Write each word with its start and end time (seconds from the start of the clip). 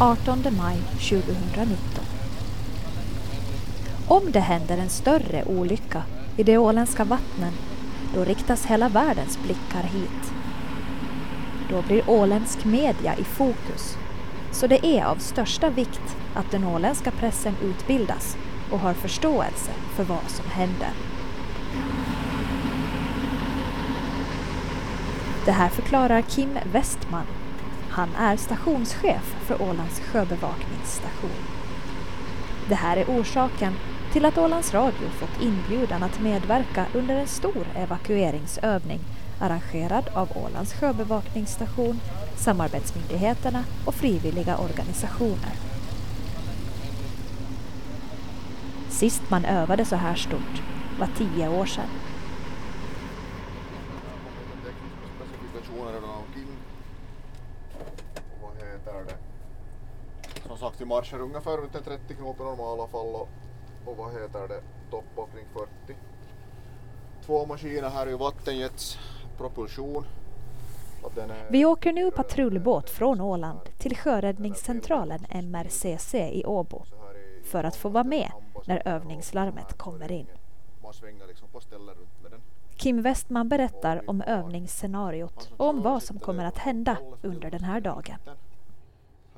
18 0.00 0.42
maj 0.56 0.76
2019. 0.98 1.76
Om 4.08 4.32
det 4.32 4.40
händer 4.40 4.78
en 4.78 4.88
större 4.88 5.44
olycka 5.44 6.02
i 6.36 6.42
de 6.42 6.58
åländska 6.58 7.04
vattnen, 7.04 7.52
då 8.14 8.24
riktas 8.24 8.66
hela 8.66 8.88
världens 8.88 9.38
blickar 9.42 9.82
hit. 9.82 10.32
Då 11.70 11.82
blir 11.82 12.10
åländsk 12.10 12.64
media 12.64 13.16
i 13.16 13.24
fokus, 13.24 13.96
så 14.52 14.66
det 14.66 14.86
är 14.86 15.04
av 15.04 15.16
största 15.16 15.70
vikt 15.70 16.16
att 16.34 16.50
den 16.50 16.64
åländska 16.64 17.10
pressen 17.10 17.54
utbildas 17.62 18.36
och 18.70 18.78
har 18.78 18.94
förståelse 18.94 19.70
för 19.96 20.04
vad 20.04 20.30
som 20.30 20.50
händer. 20.50 20.90
Det 25.44 25.52
här 25.52 25.68
förklarar 25.68 26.22
Kim 26.22 26.58
Westman. 26.72 27.43
Han 27.94 28.14
är 28.14 28.36
stationschef 28.36 29.36
för 29.46 29.62
Ålands 29.62 30.00
sjöbevakningsstation. 30.00 31.44
Det 32.68 32.74
här 32.74 32.96
är 32.96 33.04
orsaken 33.04 33.74
till 34.12 34.24
att 34.24 34.38
Ålands 34.38 34.74
Radio 34.74 35.08
fått 35.08 35.42
inbjudan 35.42 36.02
att 36.02 36.20
medverka 36.20 36.86
under 36.94 37.14
en 37.14 37.26
stor 37.26 37.66
evakueringsövning 37.76 39.00
arrangerad 39.40 40.04
av 40.14 40.28
Ålands 40.36 40.74
sjöbevakningsstation, 40.74 42.00
samarbetsmyndigheterna 42.36 43.64
och 43.84 43.94
frivilliga 43.94 44.56
organisationer. 44.56 45.52
Sist 48.90 49.22
man 49.28 49.44
övade 49.44 49.84
så 49.84 49.96
här 49.96 50.14
stort 50.14 50.62
var 50.98 51.08
tio 51.18 51.48
år 51.48 51.66
sedan. 51.66 52.03
30 60.84 60.88
marscher 60.88 61.20
ungefär, 61.20 61.56
runt 61.56 61.84
30 61.84 62.14
knop 62.14 62.40
i 62.40 62.42
normala 62.42 62.86
fall 62.86 63.14
och, 63.14 63.28
och 63.84 63.96
vad 63.96 64.12
heter 64.12 64.48
det, 64.48 64.60
topp 64.90 65.30
kring 65.32 65.46
40. 65.52 65.68
Två 67.26 67.46
maskiner 67.46 67.90
här 67.90 68.06
är 68.06 68.10
ju 68.10 68.16
vattenjets 68.16 68.98
propulsion. 69.36 70.04
Vi 71.48 71.64
åker 71.64 71.92
nu 71.92 72.10
patrullbåt 72.10 72.90
från 72.90 73.20
Åland 73.20 73.60
till 73.78 73.96
sjöräddningscentralen 73.96 75.26
MRCC 75.30 76.14
i 76.14 76.44
Åbo 76.44 76.82
för 77.44 77.64
att 77.64 77.76
få 77.76 77.88
vara 77.88 78.04
med 78.04 78.32
när 78.66 78.82
övningslarmet 78.88 79.78
kommer 79.78 80.12
in. 80.12 80.26
Liksom 81.28 81.48
Kim 82.76 83.02
Westman 83.02 83.48
berättar 83.48 84.10
om 84.10 84.22
övningsscenariot 84.22 85.50
och 85.56 85.68
om 85.68 85.82
vad 85.82 86.02
som 86.02 86.18
kommer 86.18 86.44
att 86.44 86.58
hända 86.58 86.96
under 87.22 87.50
den 87.50 87.64
här 87.64 87.80
dagen. 87.80 88.18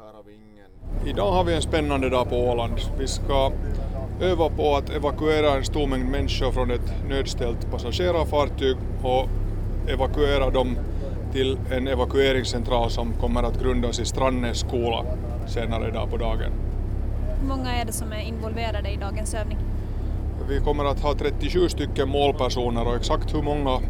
Här 0.07 0.12
har 0.12 0.23
vi 0.23 0.33
ingen 0.33 1.09
Idag 1.09 1.33
har 1.33 1.45
vi 1.45 1.55
en 1.55 1.62
spännande 1.62 2.11
dag 2.11 2.29
på 2.29 2.37
Åland. 2.37 2.73
Vi 2.99 3.07
ska 3.07 3.53
öva 4.21 4.49
på 4.49 4.77
att 4.77 4.91
evakuera 4.91 5.57
en 5.57 5.65
stor 5.65 5.87
mängd 5.87 6.11
människor 6.11 6.53
från 6.53 6.71
ett 6.71 6.95
nödställt 7.09 7.71
passagerarfartyg 7.71 8.77
och 9.03 9.29
evakuera 9.89 10.51
dem 10.51 10.79
till 11.33 11.59
en 11.73 11.89
evakueringscentral 11.89 12.91
som 12.91 13.12
kommer 13.12 13.43
att 13.43 13.62
grundas 13.62 14.01
i 14.01 14.05
Strandnäs 14.05 14.59
skola 14.59 15.05
senare 15.47 15.89
idag 15.89 16.11
på 16.11 16.17
dagen. 16.17 16.53
Hur 17.41 17.49
många 17.49 17.77
är 17.77 17.84
det 17.84 17.93
som 17.93 18.12
är 18.12 18.21
involverade 18.21 18.91
i 18.91 18.97
dagens 18.97 19.34
övning? 19.34 19.59
Vi 20.49 20.61
kommer 20.61 20.84
att 20.84 21.01
ha 21.01 21.15
37 21.15 21.69
stycken 21.69 22.09
målpersoner 22.09 22.87
och 22.89 22.97
exakt 22.97 23.34
hur 23.34 23.43
många 23.43 23.81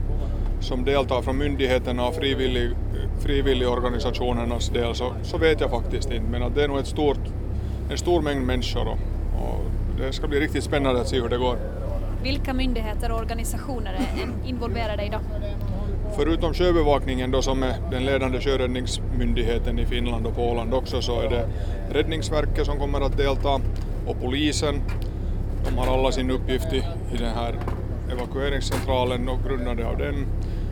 som 0.60 0.84
deltar 0.84 1.22
från 1.22 1.38
myndigheterna 1.38 2.08
och 2.08 2.14
frivillig, 2.14 2.70
frivilligorganisationernas 3.18 4.68
del 4.68 4.94
så, 4.94 5.12
så 5.22 5.38
vet 5.38 5.60
jag 5.60 5.70
faktiskt 5.70 6.10
inte 6.10 6.30
men 6.30 6.42
att 6.42 6.54
det 6.54 6.64
är 6.64 6.68
nog 6.68 6.78
ett 6.78 6.86
stort, 6.86 7.20
en 7.90 7.98
stor 7.98 8.22
mängd 8.22 8.46
människor 8.46 8.88
och, 8.88 8.98
och 9.42 9.64
det 9.98 10.12
ska 10.12 10.28
bli 10.28 10.40
riktigt 10.40 10.64
spännande 10.64 11.00
att 11.00 11.08
se 11.08 11.20
hur 11.20 11.28
det 11.28 11.38
går. 11.38 11.56
Vilka 12.22 12.54
myndigheter 12.54 13.12
och 13.12 13.18
organisationer 13.18 13.92
är 13.92 14.48
involverade 14.48 15.04
idag? 15.04 15.20
Förutom 16.16 16.54
sjöbevakningen 16.54 17.30
då 17.30 17.42
som 17.42 17.62
är 17.62 17.74
den 17.90 18.04
ledande 18.04 18.40
sjöräddningsmyndigheten 18.40 19.78
i 19.78 19.86
Finland 19.86 20.26
och 20.26 20.34
på 20.34 20.50
Åland 20.50 20.74
också 20.74 21.02
så 21.02 21.20
är 21.20 21.30
det 21.30 21.48
Räddningsverket 21.90 22.66
som 22.66 22.78
kommer 22.78 23.00
att 23.00 23.16
delta 23.16 23.60
och 24.06 24.20
polisen. 24.20 24.80
De 25.64 25.78
har 25.78 25.98
alla 25.98 26.12
sin 26.12 26.30
uppgift 26.30 26.72
i, 26.72 26.76
i 27.14 27.16
den 27.18 27.34
här 27.34 27.54
evakueringscentralen 28.12 29.28
och 29.28 29.38
grundande 29.48 29.86
av 29.86 29.98
den. 29.98 30.26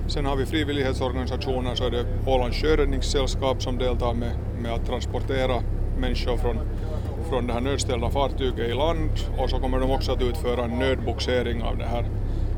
Sen 0.07 0.27
har 0.27 0.37
vi 0.37 0.47
frivillighetsorganisationer 0.47 1.75
så 1.75 1.85
är 1.87 1.91
det 1.91 2.07
Ålands 2.27 2.57
sjöräddningssällskap 2.57 3.63
som 3.63 3.79
deltar 3.79 4.15
med, 4.15 4.33
med 4.59 4.73
att 4.73 4.87
transportera 4.87 5.63
människor 5.99 6.37
från, 6.37 6.59
från 7.29 7.47
det 7.47 7.53
här 7.53 7.61
nödställda 7.61 8.11
fartyget 8.11 8.69
i 8.69 8.75
land 8.75 9.11
och 9.39 9.51
så 9.51 9.59
kommer 9.59 9.81
de 9.81 9.91
också 9.91 10.13
att 10.13 10.23
utföra 10.23 10.65
en 10.65 10.79
nödboxering 10.79 11.63
av 11.63 11.79
det 11.79 11.85
här 11.85 12.05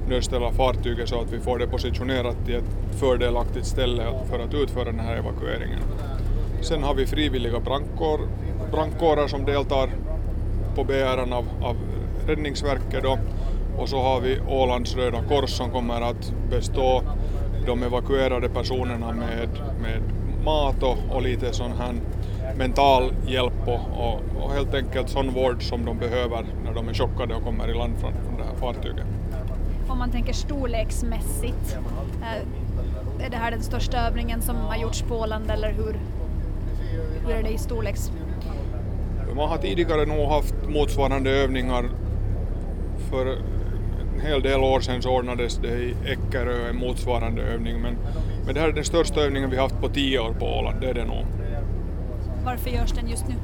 nödställda 0.09 0.51
fartyget 0.53 1.09
så 1.09 1.21
att 1.21 1.33
vi 1.33 1.41
får 1.41 1.59
det 1.59 1.67
positionerat 1.67 2.49
i 2.49 2.55
ett 2.55 2.99
fördelaktigt 3.01 3.67
ställe 3.67 4.05
för 4.31 4.39
att 4.39 4.55
utföra 4.55 4.85
den 4.85 5.01
här 5.01 5.17
evakueringen. 5.17 5.81
Sen 6.61 6.83
har 6.83 6.95
vi 6.95 7.07
frivilliga 7.07 7.61
brandkår, 7.61 8.21
brandkårer 8.71 9.29
som 9.29 9.45
deltar 9.45 9.91
på 10.75 10.85
begäran 10.85 11.33
av, 11.33 11.45
av 11.63 11.77
Räddningsverket 12.27 13.03
då. 13.03 13.19
Och 13.79 13.89
så 13.89 14.03
har 14.03 14.21
vi 14.21 14.41
Ålands 14.49 14.97
Röda 14.97 15.23
Kors 15.29 15.51
som 15.51 15.71
kommer 15.71 16.01
att 16.01 16.33
bestå 16.51 17.03
de 17.67 17.83
evakuerade 17.83 18.49
personerna 18.49 19.13
med, 19.13 19.49
med 19.83 20.03
mat 20.45 20.83
och, 20.83 20.97
och 21.11 21.23
lite 21.23 21.53
sån 21.53 21.73
här 21.73 21.95
mental 22.59 23.13
hjälp 23.27 23.53
och, 23.67 23.81
och, 23.97 24.21
och 24.43 24.53
helt 24.53 24.75
enkelt 24.75 25.09
sån 25.09 25.31
vård 25.31 25.63
som 25.63 25.85
de 25.85 25.99
behöver 25.99 26.47
när 26.65 26.75
de 26.75 26.89
är 26.89 26.95
chockade 26.95 27.35
och 27.35 27.43
kommer 27.43 27.71
i 27.71 27.75
land 27.75 27.99
från, 27.99 28.13
från 28.13 28.37
det 28.37 28.45
här 28.45 28.57
fartyget. 28.57 29.07
Om 29.89 29.99
man 29.99 30.11
tänker 30.11 30.33
storleksmässigt, 30.33 31.79
eh, 32.23 33.27
är 33.27 33.31
det 33.31 33.37
här 33.37 33.51
den 33.51 33.63
största 33.63 33.99
övningen 33.99 34.43
som 34.43 34.57
har 34.57 34.77
gjorts 34.77 35.03
på 35.03 35.15
Åland 35.15 35.51
eller 35.51 35.73
hur, 35.73 36.01
hur 37.27 37.35
är 37.35 37.43
det 37.43 37.51
i 37.51 37.59
storleks? 37.59 38.13
Man 39.37 39.49
har 39.49 39.59
tidigare 39.59 40.07
nog 40.07 40.29
haft 40.29 40.55
motsvarande 40.69 41.31
övningar. 41.31 41.85
För 43.11 43.39
hel 44.21 44.43
del 44.43 44.61
år 44.61 44.81
sedan 44.81 45.03
så 45.03 45.11
ordnades 45.11 45.57
det 45.57 45.69
i 45.69 45.95
Eckerö 46.07 46.69
en 46.71 46.77
motsvarande 46.77 47.43
övning 47.43 47.81
men, 47.81 47.97
men 48.47 48.55
det 48.55 48.61
här 48.61 48.69
är 48.69 48.73
den 48.73 48.85
största 48.85 49.21
övningen 49.21 49.51
vi 49.51 49.57
haft 49.57 49.81
på 49.81 49.89
tio 49.89 50.19
år 50.19 50.33
på 50.33 50.47
Åland, 50.47 50.81
det 50.81 50.91
är 50.91 50.95
det 50.95 51.05
nog. 51.05 51.25
Varför 52.45 52.71
görs 52.71 52.93
den 52.93 53.09
just 53.09 53.29
nu? 53.29 53.35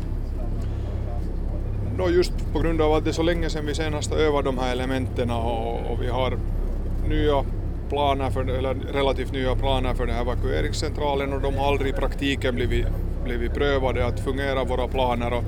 Då 1.98 2.10
just 2.10 2.52
på 2.52 2.58
grund 2.58 2.80
av 2.80 2.92
att 2.92 3.04
det 3.04 3.10
är 3.10 3.12
så 3.12 3.22
länge 3.22 3.50
sedan 3.50 3.66
vi 3.66 3.74
senast 3.74 4.12
övade 4.12 4.48
de 4.48 4.58
här 4.58 4.72
elementen 4.72 5.30
och, 5.30 5.90
och 5.90 6.02
vi 6.02 6.08
har 6.08 6.38
nya 7.08 7.44
planer 7.88 8.30
för, 8.30 8.50
eller 8.50 8.74
relativt 8.74 9.32
nya 9.32 9.56
planer 9.56 9.94
för 9.94 10.06
den 10.06 10.14
här 10.14 10.22
evakueringscentralen 10.22 11.32
och 11.32 11.40
de 11.40 11.54
har 11.54 11.66
aldrig 11.66 11.90
i 11.90 11.92
praktiken 11.92 12.54
blivit, 12.54 12.86
blivit 13.24 13.54
prövade 13.54 14.06
att 14.06 14.20
fungera 14.20 14.64
våra 14.64 14.88
planer 14.88 15.32
och 15.32 15.44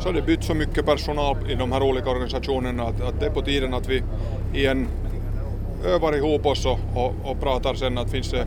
så 0.00 0.08
har 0.08 0.12
det 0.12 0.22
bytt 0.22 0.44
så 0.44 0.54
mycket 0.54 0.86
personal 0.86 1.36
i 1.48 1.54
de 1.54 1.72
här 1.72 1.82
olika 1.82 2.10
organisationerna 2.10 2.82
att, 2.82 3.00
att 3.00 3.20
det 3.20 3.26
är 3.26 3.30
på 3.30 3.42
tiden 3.42 3.74
att 3.74 3.88
vi 3.88 4.02
igen 4.54 4.88
övar 5.84 6.16
ihop 6.16 6.46
oss 6.46 6.66
och, 6.66 6.78
och, 6.94 7.14
och 7.22 7.40
pratar 7.40 7.74
sen 7.74 7.98
att 7.98 8.10
finns 8.10 8.30
det, 8.30 8.46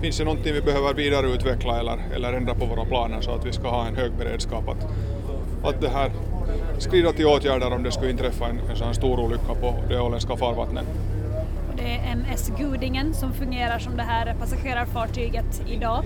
finns 0.00 0.18
det 0.18 0.24
någonting 0.24 0.54
vi 0.54 0.62
behöver 0.62 0.94
vidareutveckla 0.94 1.80
eller, 1.80 1.98
eller 2.14 2.32
ändra 2.32 2.54
på 2.54 2.66
våra 2.66 2.84
planer 2.84 3.20
så 3.20 3.30
att 3.30 3.46
vi 3.46 3.52
ska 3.52 3.68
ha 3.68 3.86
en 3.86 3.96
hög 3.96 4.12
beredskap 4.12 4.68
att, 4.68 4.86
att 5.64 5.80
det 5.80 5.88
här 5.88 6.10
skrida 6.78 7.12
till 7.12 7.26
åtgärder 7.26 7.72
om 7.72 7.82
det 7.82 7.92
skulle 7.92 8.10
inträffa 8.10 8.46
en, 8.46 8.60
en 8.70 8.76
sån 8.76 8.86
här 8.86 8.94
stor 8.94 9.20
olycka 9.20 9.54
på 9.60 9.74
de 9.88 9.96
åländska 9.96 10.36
farvattnen. 10.36 10.84
Och 11.70 11.76
Det 11.76 11.82
är 11.82 12.12
MS 12.12 12.52
Gudingen 12.58 13.14
som 13.14 13.32
fungerar 13.32 13.78
som 13.78 13.96
det 13.96 14.02
här 14.02 14.34
passagerarfartyget 14.40 15.62
idag. 15.66 16.04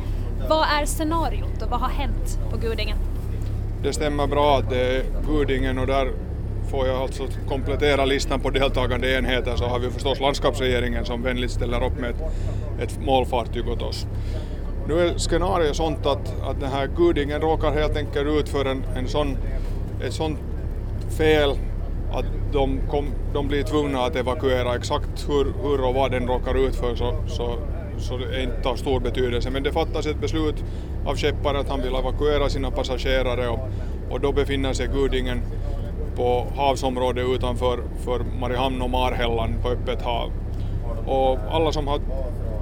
Vad 0.49 0.67
är 0.81 0.87
scenariot 0.87 1.62
och 1.62 1.71
vad 1.71 1.81
har 1.81 1.88
hänt 1.88 2.38
på 2.50 2.56
Gudingen? 2.56 2.99
Det 3.83 3.93
stämmer 3.93 4.27
bra 4.27 4.59
att 4.59 4.71
det 4.71 4.97
är 4.97 5.05
Gudingen 5.27 5.79
och 5.79 5.87
där 5.87 6.12
får 6.71 6.87
jag 6.87 6.97
alltså 6.97 7.27
komplettera 7.49 8.05
listan 8.05 8.41
på 8.41 8.51
deltagande 8.51 9.19
enheter 9.19 9.57
så 9.57 9.65
har 9.65 9.79
vi 9.79 9.91
förstås 9.91 10.21
landskapsregeringen 10.21 11.05
som 11.05 11.23
vänligt 11.23 11.51
ställer 11.51 11.85
upp 11.85 12.01
med 12.01 12.11
ett, 12.11 12.23
ett 12.83 13.01
målfartyg 13.01 13.69
åt 13.69 13.83
oss. 13.83 14.07
Nu 14.89 15.01
är 15.01 15.19
scenariot 15.19 15.77
sånt 15.77 16.07
att, 16.07 16.43
att 16.43 16.61
den 16.61 16.71
här 16.71 16.89
Gudingen 16.97 17.41
råkar 17.41 17.73
helt 17.73 17.97
enkelt 17.97 18.29
ut 18.29 18.49
för 18.49 18.65
en, 18.65 18.85
en 18.97 19.09
sån, 19.09 19.37
ett 20.05 20.13
sånt 20.13 20.39
fel 21.19 21.51
att 22.13 22.25
de, 22.53 22.81
kom, 22.91 23.07
de 23.35 23.49
blir 23.49 23.62
tvungna 23.62 24.01
att 24.01 24.17
evakuera 24.17 24.75
exakt 24.77 25.29
hur, 25.29 25.53
hur 25.62 25.85
och 25.85 25.95
vad 25.95 26.11
den 26.11 26.27
råkar 26.27 26.55
ut 26.55 26.77
för 26.77 26.95
så, 26.95 27.15
så, 27.27 27.59
så 27.99 28.17
det 28.17 28.37
är 28.37 28.43
inte 28.43 28.69
av 28.69 28.77
stor 28.77 29.01
betydelse. 29.01 29.51
Men 29.51 29.62
det 29.62 29.73
fattas 29.73 30.07
ett 30.07 30.21
beslut 30.21 30.65
av 31.07 31.17
skepparen 31.17 31.57
att 31.57 31.69
han 31.69 31.83
vill 31.83 31.95
evakuera 31.95 32.49
sina 32.49 32.71
passagerare 32.71 33.49
och, 33.49 33.59
och 34.11 34.21
då 34.21 34.33
befinner 34.33 34.73
sig 34.73 34.87
Gudingen 34.87 35.43
på 36.17 36.47
havsområdet 36.57 37.27
utanför 37.35 37.83
för 38.05 38.21
Mariehamn 38.41 38.83
och 38.83 38.91
Marhällan 38.91 39.55
på 39.63 39.69
öppet 39.69 40.03
hav. 40.03 40.31
Och 41.07 41.39
alla 41.51 41.73
som 41.73 41.89
har 41.89 42.01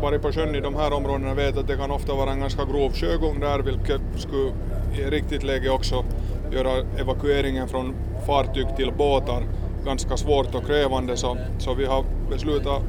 varit 0.03 0.23
på 0.23 0.33
sjön 0.33 0.55
i 0.55 0.61
de 0.61 0.75
här 0.75 0.93
områdena 0.93 1.35
vet 1.35 1.57
att 1.57 1.67
det 1.67 1.77
kan 1.77 1.91
ofta 1.91 2.15
vara 2.15 2.31
en 2.31 2.41
ganska 2.41 2.65
grov 2.65 2.93
sjögång 2.93 3.41
där 3.41 3.59
vilket 3.59 4.01
skulle 4.17 4.53
i 4.99 5.11
riktigt 5.11 5.43
läge 5.43 5.71
också 5.71 6.05
göra 6.53 6.71
evakueringen 6.99 7.69
från 7.69 7.95
fartyg 8.27 8.67
till 8.77 8.93
båtar 8.93 9.43
ganska 9.85 10.17
svårt 10.17 10.55
och 10.55 10.67
krävande 10.67 11.17
så, 11.17 11.37
så 11.59 11.75
vi 11.75 11.87
har 11.87 12.05
beslutat 12.31 12.83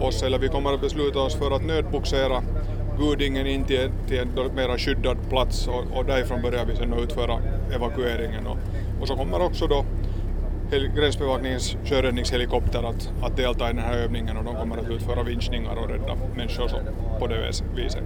oss, 0.00 0.22
eller 0.22 0.38
vi 0.38 0.48
kommer 0.48 0.74
att 0.74 0.80
besluta 0.80 1.20
oss 1.20 1.34
för 1.34 1.50
att 1.50 1.66
nödboxera 1.66 2.42
Gudingen 2.98 3.46
in 3.46 3.64
till, 3.64 3.90
till 4.08 4.18
en 4.18 4.54
mer 4.54 4.78
skyddad 4.78 5.16
plats 5.28 5.68
och, 5.68 5.98
och 5.98 6.04
därifrån 6.04 6.42
börjar 6.42 6.64
vi 6.64 6.76
sen 6.76 6.92
utföra 6.92 7.38
evakueringen. 7.74 8.46
Och, 8.46 8.58
och 9.00 9.08
så 9.08 9.16
kommer 9.16 9.42
också 9.42 9.66
då 9.66 9.84
gränsbevakningens 10.94 11.76
sjöräddningshelikopter 11.84 12.82
att, 12.82 13.12
att 13.22 13.36
delta 13.36 13.70
i 13.70 13.72
den 13.72 13.82
här 13.82 13.98
övningen 13.98 14.36
och 14.36 14.44
de 14.44 14.54
kommer 14.54 14.76
att 14.76 14.90
utföra 14.90 15.22
vinschningar 15.22 15.76
och 15.76 15.88
rädda 15.88 16.16
människor 16.36 16.68
så, 16.68 16.76
på 17.18 17.26
det 17.26 17.50
viset. 17.74 18.02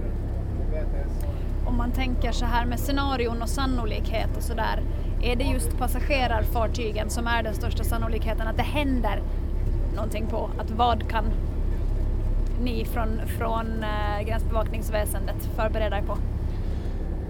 Om 1.65 1.77
man 1.77 1.91
tänker 1.91 2.31
så 2.31 2.45
här 2.45 2.65
med 2.65 2.79
scenarion 2.79 3.41
och 3.41 3.49
sannolikhet 3.49 4.37
och 4.37 4.43
så 4.43 4.53
där, 4.53 4.81
är 5.21 5.35
det 5.35 5.43
just 5.43 5.77
passagerarfartygen 5.77 7.09
som 7.09 7.27
är 7.27 7.43
den 7.43 7.53
största 7.53 7.83
sannolikheten 7.83 8.47
att 8.47 8.57
det 8.57 8.63
händer 8.63 9.21
någonting 9.95 10.27
på? 10.27 10.49
Att 10.57 10.71
vad 10.71 11.09
kan 11.09 11.25
ni 12.59 12.85
från, 12.85 13.21
från 13.37 13.83
äh, 13.83 14.27
gränsbevakningsväsendet 14.27 15.49
förbereda 15.55 15.97
er 15.97 16.01
på? 16.01 16.17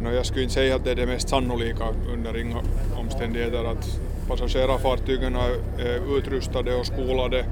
No, 0.02 0.12
jag 0.12 0.26
skulle 0.26 0.44
inte 0.44 0.54
säga 0.54 0.76
att 0.76 0.84
det 0.84 0.92
är 0.92 0.96
det 0.96 1.06
mest 1.06 1.30
sannolika 1.30 1.84
under 2.14 2.38
inga 2.38 2.58
omständigheter 3.00 3.72
att 3.72 4.02
passagerarfartygen 4.28 5.36
är 5.36 6.18
utrustade 6.18 6.76
och 6.76 6.86
skolade 6.86 7.46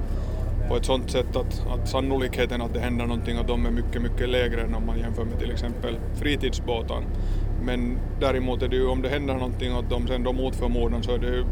på 0.68 0.76
ett 0.76 0.84
sådant 0.84 1.10
sätt 1.10 1.36
att, 1.36 1.66
att 1.70 1.88
sannolikheten 1.88 2.62
att 2.62 2.74
det 2.74 2.80
händer 2.80 3.06
någonting 3.06 3.36
att 3.36 3.46
de 3.46 3.66
är 3.66 3.70
mycket, 3.70 4.02
mycket 4.02 4.28
lägre 4.28 4.62
än 4.62 4.74
om 4.74 4.86
man 4.86 4.98
jämför 4.98 5.24
med 5.24 5.38
till 5.38 5.50
exempel 5.50 5.96
fritidsbåtar. 6.14 7.02
Men 7.62 7.98
däremot 8.20 8.62
är 8.62 8.68
det 8.68 8.76
ju 8.76 8.86
om 8.86 9.02
det 9.02 9.08
händer 9.08 9.34
någonting 9.34 9.72
att 9.72 9.90
de 9.90 10.06
sen 10.06 10.24
då 10.24 10.32
mot 10.32 10.56
förmodan 10.56 11.02
så 11.02 11.14
är 11.14 11.18
det 11.18 11.26
ju 11.26 11.44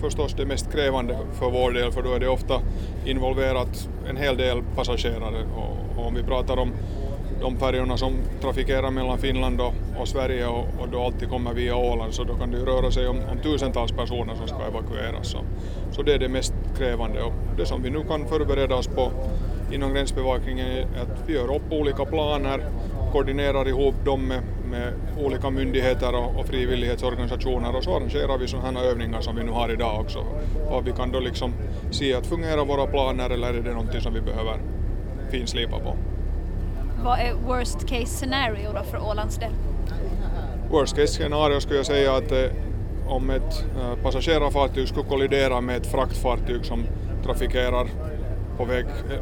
förstås 0.00 0.34
det 0.34 0.46
mest 0.46 0.72
krävande 0.72 1.18
för 1.32 1.50
vår 1.50 1.70
del 1.72 1.92
för 1.92 2.02
då 2.02 2.14
är 2.14 2.20
det 2.20 2.28
ofta 2.28 2.60
involverat 3.04 3.88
en 4.08 4.16
hel 4.16 4.36
del 4.36 4.62
passagerare 4.76 5.44
och, 5.56 5.98
och 6.00 6.06
om 6.06 6.14
vi 6.14 6.22
pratar 6.22 6.56
om 6.56 6.72
de 7.40 7.56
färjorna 7.56 7.96
som 7.96 8.12
trafikerar 8.40 8.90
mellan 8.90 9.18
Finland 9.18 9.60
och, 9.60 9.74
och 10.00 10.08
Sverige 10.08 10.46
och, 10.46 10.64
och, 10.80 10.88
då 10.92 11.00
alltid 11.00 11.28
kommer 11.28 11.54
via 11.54 11.76
Åland 11.76 12.14
så 12.14 12.24
då 12.24 12.34
kan 12.34 12.50
det 12.50 12.58
ju 12.58 12.64
röra 12.64 12.90
sig 12.90 13.08
om, 13.08 13.16
om 13.16 13.38
tusentals 13.42 13.92
personer 13.92 14.34
som 14.34 14.48
ska 14.48 14.56
evakueras. 14.56 15.28
Så, 15.28 15.38
så 15.90 16.02
det 16.02 16.14
är 16.14 16.18
det 16.18 16.28
mest 16.28 16.54
krävande 16.78 17.22
och 17.22 17.32
det 17.56 17.66
som 17.66 17.82
vi 17.82 17.90
nu 17.90 18.04
kan 18.04 18.26
förbereda 18.26 18.74
oss 18.74 18.86
på 18.86 19.10
inom 19.72 19.94
gränsbevakningen 19.94 20.66
är 20.66 20.82
att 20.82 21.22
vi 21.26 21.34
gör 21.34 21.54
upp 21.54 21.72
olika 21.72 22.04
planer, 22.04 22.60
koordinerar 23.12 23.68
ihop 23.68 23.94
dem 24.04 24.28
med, 24.28 24.42
med 24.74 24.92
olika 25.24 25.50
myndigheter 25.50 26.14
och, 26.14 26.40
och 26.40 26.46
frivillighetsorganisationer 26.46 27.76
och 27.76 27.84
så 27.84 27.96
arrangerar 27.96 28.38
vi 28.38 28.48
sådana 28.48 28.80
här 28.80 28.86
övningar 28.86 29.20
som 29.20 29.36
vi 29.36 29.44
nu 29.44 29.50
har 29.50 29.72
idag 29.72 30.00
också. 30.00 30.18
Och 30.68 30.86
vi 30.86 30.92
kan 30.92 31.12
då 31.12 31.20
liksom 31.20 31.52
se 31.90 32.14
att 32.14 32.26
fungerar 32.26 32.64
våra 32.64 32.86
planer 32.86 33.30
eller 33.30 33.48
är 33.54 33.62
det 33.62 33.70
någonting 33.70 34.00
som 34.00 34.14
vi 34.14 34.20
behöver 34.20 34.58
finslipa 35.30 35.78
på. 35.78 35.96
Vad 37.04 37.18
är 37.18 37.34
worst 37.46 37.88
case 37.88 38.06
scenario 38.06 38.72
då 38.72 38.82
för 38.82 39.10
Ålands 39.10 39.36
del? 39.36 39.52
Worst 40.70 40.96
case 40.96 41.12
scenario 41.12 41.60
skulle 41.60 41.76
jag 41.76 41.86
säga 41.86 42.16
att 42.16 42.32
eh, 42.32 42.50
om 43.06 43.30
ett 43.30 43.64
eh, 43.78 44.02
passagerarfartyg 44.02 44.88
skulle 44.88 45.08
kollidera 45.08 45.60
med 45.60 45.76
ett 45.76 45.86
fraktfartyg 45.86 46.64
som 46.64 46.84
trafikerar 47.24 47.86
på 48.56 48.64
väg 48.64 48.84
eh, 48.84 49.20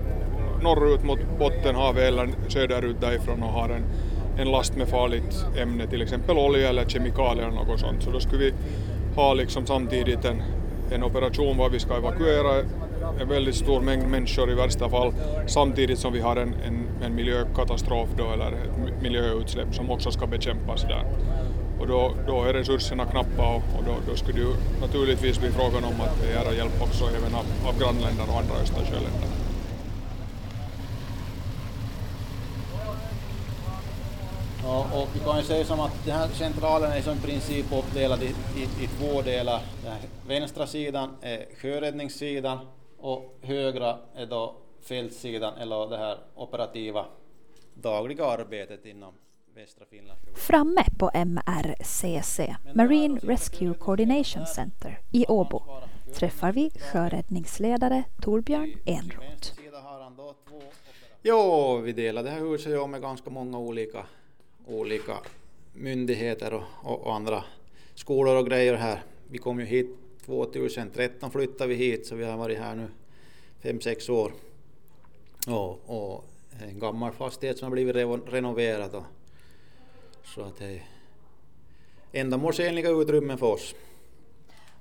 norrut 0.62 1.04
mot 1.04 1.20
Bottenhavet 1.38 2.02
eller 2.02 2.28
söderut 2.48 3.00
därifrån 3.00 3.42
och 3.42 3.48
har 3.48 3.68
en, 3.68 3.84
en 4.38 4.50
last 4.50 4.76
med 4.76 4.88
farligt 4.88 5.44
ämne, 5.58 5.86
till 5.86 6.02
exempel 6.02 6.38
olja 6.38 6.68
eller 6.68 6.84
kemikalier 6.84 7.46
eller 7.46 7.56
något 7.56 7.80
sånt. 7.80 8.02
Så 8.02 8.10
då 8.10 8.20
skulle 8.20 8.44
vi 8.44 8.52
ha 9.14 9.34
liksom 9.34 9.66
samtidigt 9.66 10.24
en, 10.24 10.42
en 10.90 11.02
operation 11.02 11.56
var 11.56 11.68
vi 11.68 11.80
ska 11.80 11.96
evakuera 11.96 12.64
en 13.20 13.28
väldigt 13.28 13.54
stor 13.54 13.80
mängd 13.80 14.08
människor 14.08 14.50
i 14.50 14.54
värsta 14.54 14.88
fall 14.88 15.12
samtidigt 15.46 15.98
som 15.98 16.12
vi 16.12 16.20
har 16.20 16.36
en, 16.36 16.54
en, 16.66 16.88
en 17.04 17.14
miljökatastrof 17.14 18.08
då, 18.16 18.32
eller 18.32 18.52
ett 18.52 19.02
miljöutsläpp 19.02 19.74
som 19.74 19.90
också 19.90 20.10
ska 20.10 20.26
bekämpas 20.26 20.82
där. 20.82 21.04
Och 21.80 21.88
då, 21.88 22.12
då 22.26 22.42
är 22.42 22.52
resurserna 22.52 23.04
knappa 23.04 23.54
och, 23.54 23.62
och 23.78 23.84
då, 23.86 23.94
då 24.10 24.16
skulle 24.16 24.38
det 24.38 24.44
ju 24.44 24.54
naturligtvis 24.80 25.40
bli 25.40 25.50
frågan 25.50 25.84
om 25.84 26.00
att 26.00 26.22
begära 26.22 26.54
hjälp 26.54 26.82
också 26.82 27.04
även 27.04 27.34
av, 27.34 27.44
av 27.68 27.78
grannländer 27.78 28.24
och 28.28 28.38
andra 28.38 28.54
Östersjöländer. 28.62 29.28
Ja, 34.64 34.81
och 34.94 35.08
vi 35.14 35.20
kan 35.20 35.38
ju 35.38 35.44
säga 35.44 35.64
som 35.64 35.80
att 35.80 36.04
den 36.04 36.14
här 36.14 36.28
centralen 36.28 36.92
är 36.92 37.00
som 37.00 37.18
princip 37.18 37.66
uppdelad 37.72 38.22
i, 38.22 38.26
i, 38.56 38.84
i 38.84 38.88
två 38.98 39.22
delar. 39.22 39.60
Den 39.84 39.96
vänstra 40.28 40.66
sidan 40.66 41.16
är 41.20 41.46
sjöräddningssidan 41.56 42.58
och 42.98 43.38
högra 43.42 43.98
är 44.14 44.26
då 44.26 44.56
fältsidan 44.82 45.54
eller 45.54 45.90
det 45.90 45.96
här 45.96 46.18
operativa 46.34 47.06
dagliga 47.74 48.26
arbetet 48.26 48.86
inom 48.86 49.14
västra 49.54 49.84
Finland. 49.90 50.20
Framme 50.34 50.84
på 50.98 51.10
MRCC, 51.14 52.40
Marine 52.74 53.20
Rescue 53.22 53.74
Coordination 53.74 54.46
Center 54.46 55.00
i 55.12 55.26
Åbo, 55.28 55.62
träffar 56.14 56.52
vi 56.52 56.70
sjöräddningsledare 56.70 58.04
Torbjörn 58.20 58.74
Enroth. 58.86 59.52
Jo, 61.22 61.76
vi 61.76 61.92
delar 61.92 62.22
det 62.22 62.30
här 62.30 62.40
huset 62.40 62.90
med 62.90 63.00
ganska 63.00 63.30
många 63.30 63.58
olika, 63.58 64.06
olika 64.66 65.16
myndigheter 65.72 66.54
och, 66.54 66.62
och, 66.82 67.06
och 67.06 67.14
andra 67.14 67.44
skolor 67.94 68.36
och 68.36 68.46
grejer 68.46 68.74
här. 68.74 69.02
Vi 69.30 69.38
kom 69.38 69.60
ju 69.60 69.66
hit 69.66 69.96
2013 70.26 71.30
flyttade 71.30 71.68
vi 71.68 71.74
hit 71.74 72.06
så 72.06 72.14
vi 72.14 72.24
har 72.24 72.36
varit 72.36 72.58
här 72.58 72.74
nu 72.74 72.88
fem 73.60 73.80
sex 73.80 74.08
år. 74.08 74.32
Och, 75.46 75.80
och 75.86 76.24
en 76.60 76.78
gammal 76.78 77.12
fastighet 77.12 77.58
som 77.58 77.66
har 77.66 77.72
blivit 77.72 77.96
renoverad. 78.32 78.94
Och, 78.94 79.04
så 80.24 80.42
att 80.42 80.58
det 80.58 80.64
är 80.64 80.82
ändamålsenliga 82.12 82.90
utrymmen 82.90 83.38
för 83.38 83.46
oss. 83.46 83.74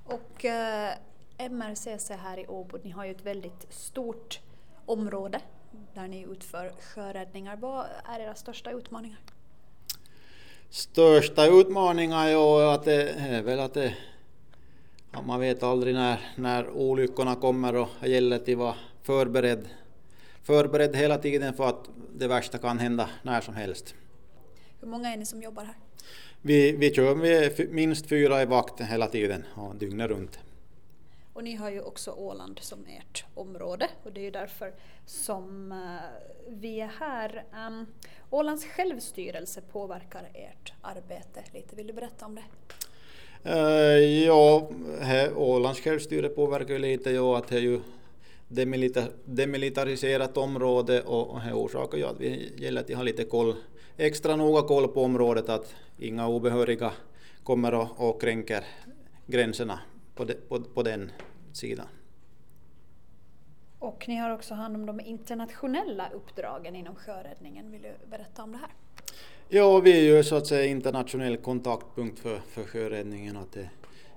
Och 0.04 0.44
eh, 0.44 0.94
MRCC 1.38 2.10
här 2.10 2.38
i 2.38 2.46
Åbo, 2.46 2.78
ni 2.82 2.90
har 2.90 3.04
ju 3.04 3.10
ett 3.10 3.26
väldigt 3.26 3.66
stort 3.70 4.40
område 4.86 5.40
där 5.94 6.08
ni 6.08 6.22
utför 6.22 6.72
sjöräddningar. 6.80 7.56
Vad 7.56 7.86
är 8.04 8.20
era 8.20 8.34
största 8.34 8.70
utmaningar? 8.70 9.18
Största 10.72 11.46
utmaningar 11.46 12.28
är 12.28 12.74
att 12.74 12.84
det 12.84 13.10
är 13.10 13.42
väl 13.42 13.60
att 13.60 13.74
det 13.74 13.94
ja, 15.12 15.22
man 15.22 15.40
vet 15.40 15.62
aldrig 15.62 15.94
när, 15.94 16.20
när 16.36 16.70
olyckorna 16.70 17.34
kommer 17.34 17.74
och 17.74 17.88
det 18.00 18.08
gäller 18.08 18.36
att 18.36 18.48
vara 18.48 18.74
förberedd, 19.02 19.68
förberedd 20.42 20.96
hela 20.96 21.18
tiden 21.18 21.54
för 21.54 21.68
att 21.68 21.90
det 22.16 22.28
värsta 22.28 22.58
kan 22.58 22.78
hända 22.78 23.10
när 23.22 23.40
som 23.40 23.54
helst. 23.54 23.94
Hur 24.80 24.88
många 24.88 25.12
är 25.12 25.16
ni 25.16 25.26
som 25.26 25.42
jobbar 25.42 25.64
här? 25.64 25.76
Vi, 26.42 26.72
vi 26.72 26.94
kör 26.94 27.14
med 27.14 27.70
minst 27.70 28.06
fyra 28.06 28.42
i 28.42 28.46
vakten 28.46 28.86
hela 28.86 29.06
tiden 29.06 29.44
och 29.54 29.76
dygnet 29.76 30.10
runt. 30.10 30.38
Och 31.32 31.44
ni 31.44 31.54
har 31.54 31.70
ju 31.70 31.80
också 31.80 32.10
Åland 32.10 32.58
som 32.62 32.86
ert 32.86 33.24
område 33.34 33.88
och 34.02 34.12
det 34.12 34.20
är 34.20 34.24
ju 34.24 34.30
därför 34.30 34.74
som 35.06 35.72
eh, 35.72 35.78
vi 36.48 36.80
är 36.80 36.90
här. 37.00 37.44
Um, 37.68 37.86
Ålands 38.30 38.64
självstyrelse 38.64 39.60
påverkar 39.60 40.28
ert 40.34 40.72
arbete 40.82 41.42
lite. 41.54 41.76
Vill 41.76 41.86
du 41.86 41.92
berätta 41.92 42.26
om 42.26 42.34
det? 42.34 42.44
Uh, 43.46 44.24
ja, 44.24 44.70
Ålands 45.36 45.80
självstyre 45.80 46.28
påverkar 46.28 46.74
ju 46.74 46.78
lite 46.78 47.10
ja, 47.10 47.38
att 47.38 47.48
det 47.48 47.56
är 47.56 47.60
ju 47.60 47.80
demilita 48.48 49.04
demilitariserat 49.24 50.36
område 50.36 51.02
och 51.02 51.40
det 51.40 51.52
orsakar 51.52 51.98
ju 51.98 52.04
att 52.04 52.20
vi 52.20 52.52
gäller 52.56 52.80
att 52.80 52.94
ha 52.94 53.02
lite 53.02 53.24
koll, 53.24 53.54
extra 53.96 54.36
noga 54.36 54.62
koll 54.62 54.88
på 54.88 55.04
området 55.04 55.48
att 55.48 55.74
inga 55.98 56.28
obehöriga 56.28 56.92
kommer 57.42 57.74
och, 57.74 57.88
och 57.96 58.20
kränker 58.20 58.64
gränserna 59.26 59.80
på, 60.14 60.24
de, 60.24 60.34
på, 60.34 60.60
på 60.60 60.82
den 60.82 61.10
sidan. 61.52 61.86
Och 63.78 64.04
ni 64.08 64.16
har 64.16 64.30
också 64.30 64.54
hand 64.54 64.76
om 64.76 64.86
de 64.86 65.00
internationella 65.00 66.10
uppdragen 66.10 66.76
inom 66.76 66.94
sjöräddningen. 66.94 67.70
Vill 67.70 67.82
du 67.82 67.92
berätta 68.10 68.42
om 68.42 68.52
det 68.52 68.58
här? 68.58 68.70
Ja, 69.48 69.80
vi 69.80 69.92
är 69.92 70.16
ju 70.16 70.24
så 70.24 70.36
att 70.36 70.46
säga 70.46 70.64
internationell 70.64 71.36
kontaktpunkt 71.36 72.18
för, 72.18 72.38
för 72.38 72.64
sjöräddningen. 72.64 73.36
Att 73.36 73.52
det, 73.52 73.70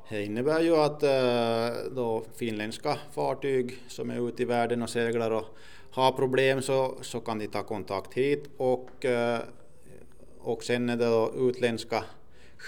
det 0.09 0.25
innebär 0.25 0.61
ju 0.61 0.75
att 0.75 1.03
äh, 1.03 1.91
då 1.95 2.23
finländska 2.35 2.97
fartyg 3.11 3.77
som 3.87 4.09
är 4.09 4.29
ute 4.29 4.41
i 4.41 4.45
världen 4.45 4.81
och 4.81 4.89
seglar 4.89 5.31
och 5.31 5.45
har 5.91 6.11
problem 6.11 6.61
så, 6.61 6.97
så 7.01 7.19
kan 7.19 7.39
de 7.39 7.47
ta 7.47 7.63
kontakt 7.63 8.13
hit 8.13 8.49
och, 8.57 9.05
äh, 9.05 9.39
och 10.39 10.63
sen 10.63 10.89
är 10.89 10.95
det 10.95 11.05
då 11.05 11.33
utländska 11.37 12.03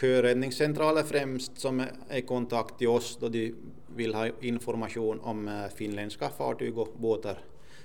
sjöräddningscentraler 0.02 1.04
främst 1.04 1.60
som 1.60 1.80
är 1.80 2.18
i 2.18 2.22
kontakt 2.22 2.78
till 2.78 2.88
oss 2.88 3.18
då 3.22 3.30
de 3.30 3.56
vill 3.96 4.14
ha 4.14 4.30
information 4.42 5.20
om 5.20 5.48
äh, 5.48 5.68
finländska 5.76 6.30
fartyg 6.30 6.78
och 6.78 6.94
båtar 6.98 7.40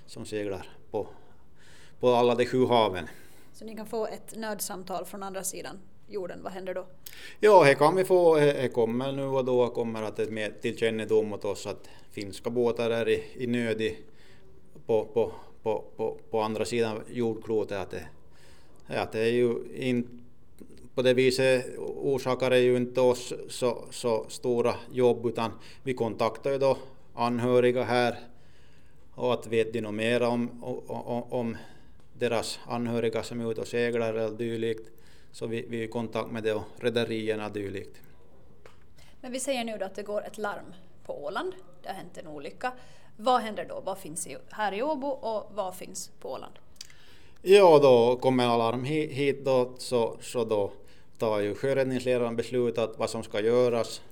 som 0.07 0.27
seglar 0.27 0.67
på 0.91 1.09
på 2.01 2.09
alla 2.09 2.35
de 2.35 2.47
sju 2.47 2.67
haven. 2.67 3.07
Så 3.53 3.65
ni 3.65 3.77
kan 3.77 3.87
få 3.87 4.07
ett 4.07 4.37
nödsamtal 4.37 5.05
från 5.05 5.23
andra 5.23 5.45
sidan 5.45 5.79
jorden, 6.09 6.43
vad 6.43 6.53
händer 6.53 6.75
då? 6.75 6.87
Ja, 7.41 7.63
här 7.63 7.75
kan 7.75 7.97
vi 7.97 8.05
få, 8.05 8.37
här 8.37 8.69
kommer 8.69 9.13
nu 9.13 9.25
och 9.25 9.45
då 9.45 9.69
kommer 9.69 10.03
att 10.03 10.17
det 10.17 10.31
med 10.31 10.63
till 10.63 10.79
kännedom 10.79 11.33
åt 11.33 11.45
oss 11.45 11.67
att 11.67 11.89
finska 12.11 12.51
båtar 12.51 12.91
är 12.91 13.09
i, 13.09 13.25
i 13.35 13.47
nöd 13.47 13.83
på, 14.87 15.05
på, 15.05 15.33
på, 15.97 16.19
på 16.31 16.41
andra 16.41 16.65
sidan 16.65 17.01
jordklotet. 17.11 17.79
Att 17.79 17.91
det, 17.91 18.07
att 18.87 19.13
det 19.13 19.21
är 19.21 19.33
ju 19.33 19.55
inte 19.75 20.22
på 20.95 21.03
det 21.03 21.15
viset 21.15 21.79
orsakar 21.79 22.51
det 22.51 22.59
ju 22.59 22.77
inte 22.77 23.01
oss 23.01 23.33
så, 23.49 23.85
så 23.91 24.27
stora 24.29 24.75
jobb 24.91 25.27
utan 25.27 25.51
vi 25.83 25.95
kontaktar 25.95 26.51
ju 26.51 26.59
då 26.59 26.79
anhöriga 27.15 27.83
här 27.83 28.19
och 29.15 29.33
att 29.33 29.47
vet 29.47 29.73
de 29.73 29.81
något 29.81 29.95
mer 29.95 30.23
om, 30.23 30.65
om, 30.89 31.23
om 31.23 31.57
deras 32.19 32.61
anhöriga 32.67 33.23
som 33.23 33.41
är 33.41 33.51
ute 33.51 33.61
och 33.61 33.67
seglar 33.67 34.15
eller 34.15 34.37
dylikt 34.37 34.91
så 35.33 35.47
vi, 35.47 35.67
vi 35.69 35.81
är 35.81 35.85
i 35.85 35.89
kontakt 35.89 36.31
med 36.31 36.43
det 36.43 36.53
och 36.53 36.63
rederierna 36.81 37.49
dylikt. 37.49 38.01
Men 39.21 39.33
vi 39.33 39.41
säger 39.41 39.65
nu 39.65 39.79
då 39.79 39.85
att 39.85 39.95
det 39.95 40.03
går 40.03 40.27
ett 40.27 40.39
larm 40.39 40.75
på 41.07 41.25
Åland, 41.25 41.53
det 41.83 41.89
har 41.89 41.97
hänt 41.97 42.19
en 42.19 42.27
olycka. 42.27 42.73
Vad 43.17 43.41
händer 43.41 43.67
då? 43.69 43.81
Vad 43.81 43.99
finns 43.99 44.29
här 44.51 44.73
i 44.73 44.83
Åbo 44.83 45.07
och 45.07 45.51
vad 45.55 45.75
finns 45.75 46.11
på 46.21 46.33
Åland? 46.33 46.55
Ja, 47.43 47.79
då 47.83 48.17
kommer 48.17 48.45
alarm 48.45 48.85
hit 48.85 49.45
då, 49.45 49.75
så, 49.79 50.17
så 50.21 50.45
då 50.45 50.73
tar 51.23 51.41
ju 51.41 51.55
sjöräddningsledaren 51.55 52.37
beslutat 52.37 52.95
vad 52.99 53.11
som 53.11 53.23
ska 53.23 53.41
göras, 53.41 54.03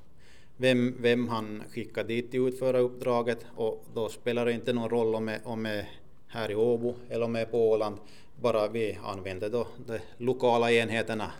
vem, 0.56 1.02
vem 1.02 1.28
han 1.28 1.62
skickar 1.70 2.04
dit 2.04 2.30
till 2.30 2.48
utföra 2.48 2.78
uppdraget 2.78 3.46
och 3.56 3.84
då 3.94 4.08
spelar 4.08 4.46
det 4.46 4.52
inte 4.52 4.72
någon 4.72 4.90
roll 4.90 5.14
om 5.14 5.26
det 5.26 5.40
om 5.44 5.66
är 5.66 5.88
här 6.28 6.50
i 6.50 6.54
Åbo 6.54 6.94
eller 7.08 7.24
om 7.24 7.32
det 7.32 7.40
är 7.40 7.44
på 7.44 7.70
Åland, 7.70 7.96
bara 8.40 8.68
vi 8.68 8.98
använder 9.04 9.48
då 9.50 9.66
de 9.86 9.98
lokala 10.16 10.72
enheterna 10.72 11.32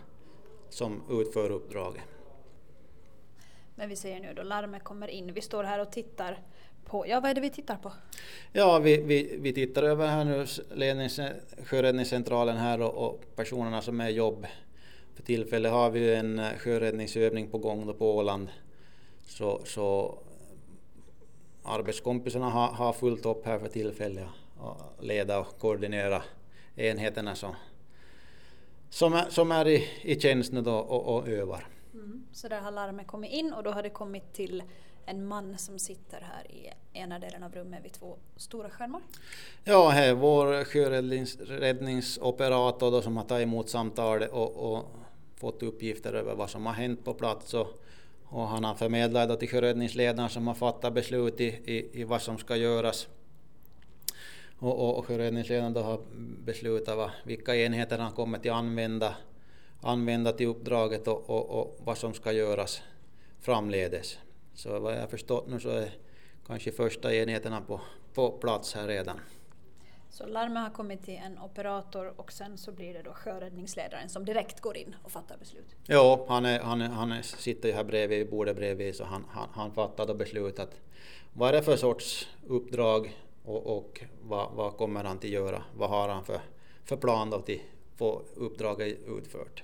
som 0.68 1.02
utför 1.10 1.50
uppdraget. 1.50 2.02
Men 3.74 3.88
vi 3.88 3.96
säger 3.96 4.20
nu 4.20 4.34
då 4.36 4.42
larmet 4.42 4.84
kommer 4.84 5.08
in, 5.08 5.32
vi 5.34 5.40
står 5.40 5.64
här 5.64 5.80
och 5.80 5.92
tittar 5.92 6.38
på, 6.84 7.06
ja 7.08 7.20
vad 7.20 7.30
är 7.30 7.34
det 7.34 7.40
vi 7.40 7.50
tittar 7.50 7.76
på? 7.76 7.92
Ja, 8.52 8.78
vi, 8.78 8.96
vi, 9.02 9.36
vi 9.40 9.52
tittar 9.52 9.82
över 9.82 10.06
här 10.06 10.24
nu, 10.24 10.46
lednings, 10.74 11.20
sjöräddningscentralen 11.64 12.56
här 12.56 12.80
och, 12.80 13.06
och 13.08 13.36
personerna 13.36 13.82
som 13.82 14.00
är 14.00 14.08
i 14.08 14.12
jobb 14.12 14.46
för 15.20 15.26
tillfället 15.26 15.72
har 15.72 15.90
vi 15.90 16.14
en 16.14 16.38
eh, 16.38 16.58
sjöräddningsövning 16.58 17.48
på 17.48 17.58
gång 17.58 17.94
på 17.94 18.16
Åland. 18.16 18.48
Så, 19.26 19.60
så 19.64 20.18
arbetskompisarna 21.62 22.50
har, 22.50 22.68
har 22.68 22.92
fullt 22.92 23.26
upp 23.26 23.46
här 23.46 23.58
för 23.58 23.68
tillfället 23.68 24.26
att 24.60 25.04
leda 25.04 25.38
och 25.38 25.58
koordinera 25.58 26.22
enheterna 26.76 27.34
som, 27.34 27.54
som, 28.90 29.14
är, 29.14 29.30
som 29.30 29.52
är 29.52 29.68
i, 29.68 29.88
i 30.02 30.20
tjänst 30.20 30.52
nu 30.52 30.60
då 30.60 30.74
och, 30.74 31.16
och 31.16 31.28
övar. 31.28 31.66
Mm. 31.94 32.26
Så 32.32 32.48
där 32.48 32.60
har 32.60 32.70
larmet 32.70 33.06
kommit 33.06 33.32
in 33.32 33.52
och 33.52 33.62
då 33.62 33.70
har 33.70 33.82
det 33.82 33.90
kommit 33.90 34.32
till 34.32 34.62
en 35.06 35.26
man 35.26 35.58
som 35.58 35.78
sitter 35.78 36.20
här 36.20 36.50
i 36.50 36.72
ena 36.92 37.18
delen 37.18 37.42
av 37.42 37.54
rummet 37.54 37.84
vid 37.84 37.92
två 37.92 38.16
stora 38.36 38.70
skärmar. 38.70 39.00
Ja, 39.64 39.88
här 39.88 40.08
är 40.08 40.14
vår 40.14 40.64
sjöräddningsoperator 40.64 42.90
då 42.90 43.02
som 43.02 43.16
har 43.16 43.24
tagit 43.24 43.46
emot 43.46 43.68
samtalet 43.68 44.30
och, 44.30 44.72
och 44.72 44.84
fått 45.40 45.62
uppgifter 45.62 46.12
över 46.12 46.34
vad 46.34 46.50
som 46.50 46.66
har 46.66 46.72
hänt 46.72 47.04
på 47.04 47.14
plats 47.14 47.54
och, 47.54 47.66
och 48.24 48.48
han 48.48 48.64
har 48.64 48.74
förmedlat 48.74 49.28
det 49.28 49.36
till 49.36 49.48
sjöräddningsledaren 49.48 50.30
som 50.30 50.46
har 50.46 50.54
fattat 50.54 50.94
beslut 50.94 51.40
i, 51.40 51.46
i, 51.46 52.00
i 52.00 52.04
vad 52.04 52.22
som 52.22 52.38
ska 52.38 52.56
göras. 52.56 53.08
Och, 54.58 54.80
och, 54.80 54.98
och 54.98 55.06
sjöräddningsledaren 55.06 55.72
då 55.72 55.80
har 55.80 56.00
beslutat 56.44 56.96
vad, 56.96 57.10
vilka 57.24 57.56
enheter 57.56 57.98
han 57.98 58.12
kommer 58.12 58.38
att 58.38 58.46
använda, 58.46 59.14
använda 59.80 60.32
till 60.32 60.46
uppdraget 60.46 61.08
och, 61.08 61.30
och, 61.30 61.50
och 61.50 61.78
vad 61.84 61.98
som 61.98 62.14
ska 62.14 62.32
göras 62.32 62.82
framledes. 63.40 64.18
Så 64.54 64.80
vad 64.80 64.94
jag 64.94 65.10
förstått 65.10 65.48
nu 65.48 65.60
så 65.60 65.68
är 65.68 65.90
kanske 66.46 66.72
första 66.72 67.14
enheterna 67.14 67.60
på, 67.60 67.80
på 68.14 68.30
plats 68.30 68.74
här 68.74 68.88
redan. 68.88 69.20
Så 70.10 70.26
larmet 70.26 70.62
har 70.62 70.70
kommit 70.70 71.04
till 71.04 71.16
en 71.16 71.38
operator 71.38 72.12
och 72.16 72.32
sen 72.32 72.58
så 72.58 72.72
blir 72.72 72.94
det 72.94 73.02
då 73.02 73.12
sjöräddningsledaren 73.12 74.08
som 74.08 74.24
direkt 74.24 74.60
går 74.60 74.76
in 74.76 74.96
och 75.02 75.10
fattar 75.10 75.36
beslut? 75.36 75.76
Ja, 75.86 76.24
han, 76.28 76.44
är, 76.44 76.60
han, 76.60 76.80
är, 76.80 76.88
han 76.88 77.22
sitter 77.22 77.68
ju 77.68 77.74
här 77.74 77.84
bredvid, 77.84 78.30
bordet 78.30 78.56
bredvid, 78.56 78.96
så 78.96 79.04
han, 79.04 79.24
han, 79.30 79.48
han 79.52 79.72
fattar 79.72 80.06
då 80.06 80.14
beslut 80.14 80.58
att 80.58 80.80
vad 81.32 81.48
är 81.48 81.52
det 81.52 81.62
för 81.62 81.76
sorts 81.76 82.28
uppdrag 82.46 83.16
och, 83.44 83.76
och 83.76 84.04
vad, 84.22 84.52
vad, 84.52 84.76
kommer 84.76 85.04
han 85.04 85.18
till 85.18 85.32
göra? 85.32 85.62
Vad 85.76 85.90
har 85.90 86.08
han 86.08 86.24
för, 86.24 86.40
för 86.84 86.96
plan 86.96 87.30
då 87.30 87.40
till 87.40 87.60
att 87.60 87.98
få 87.98 88.22
uppdraget 88.34 88.98
utfört? 89.06 89.62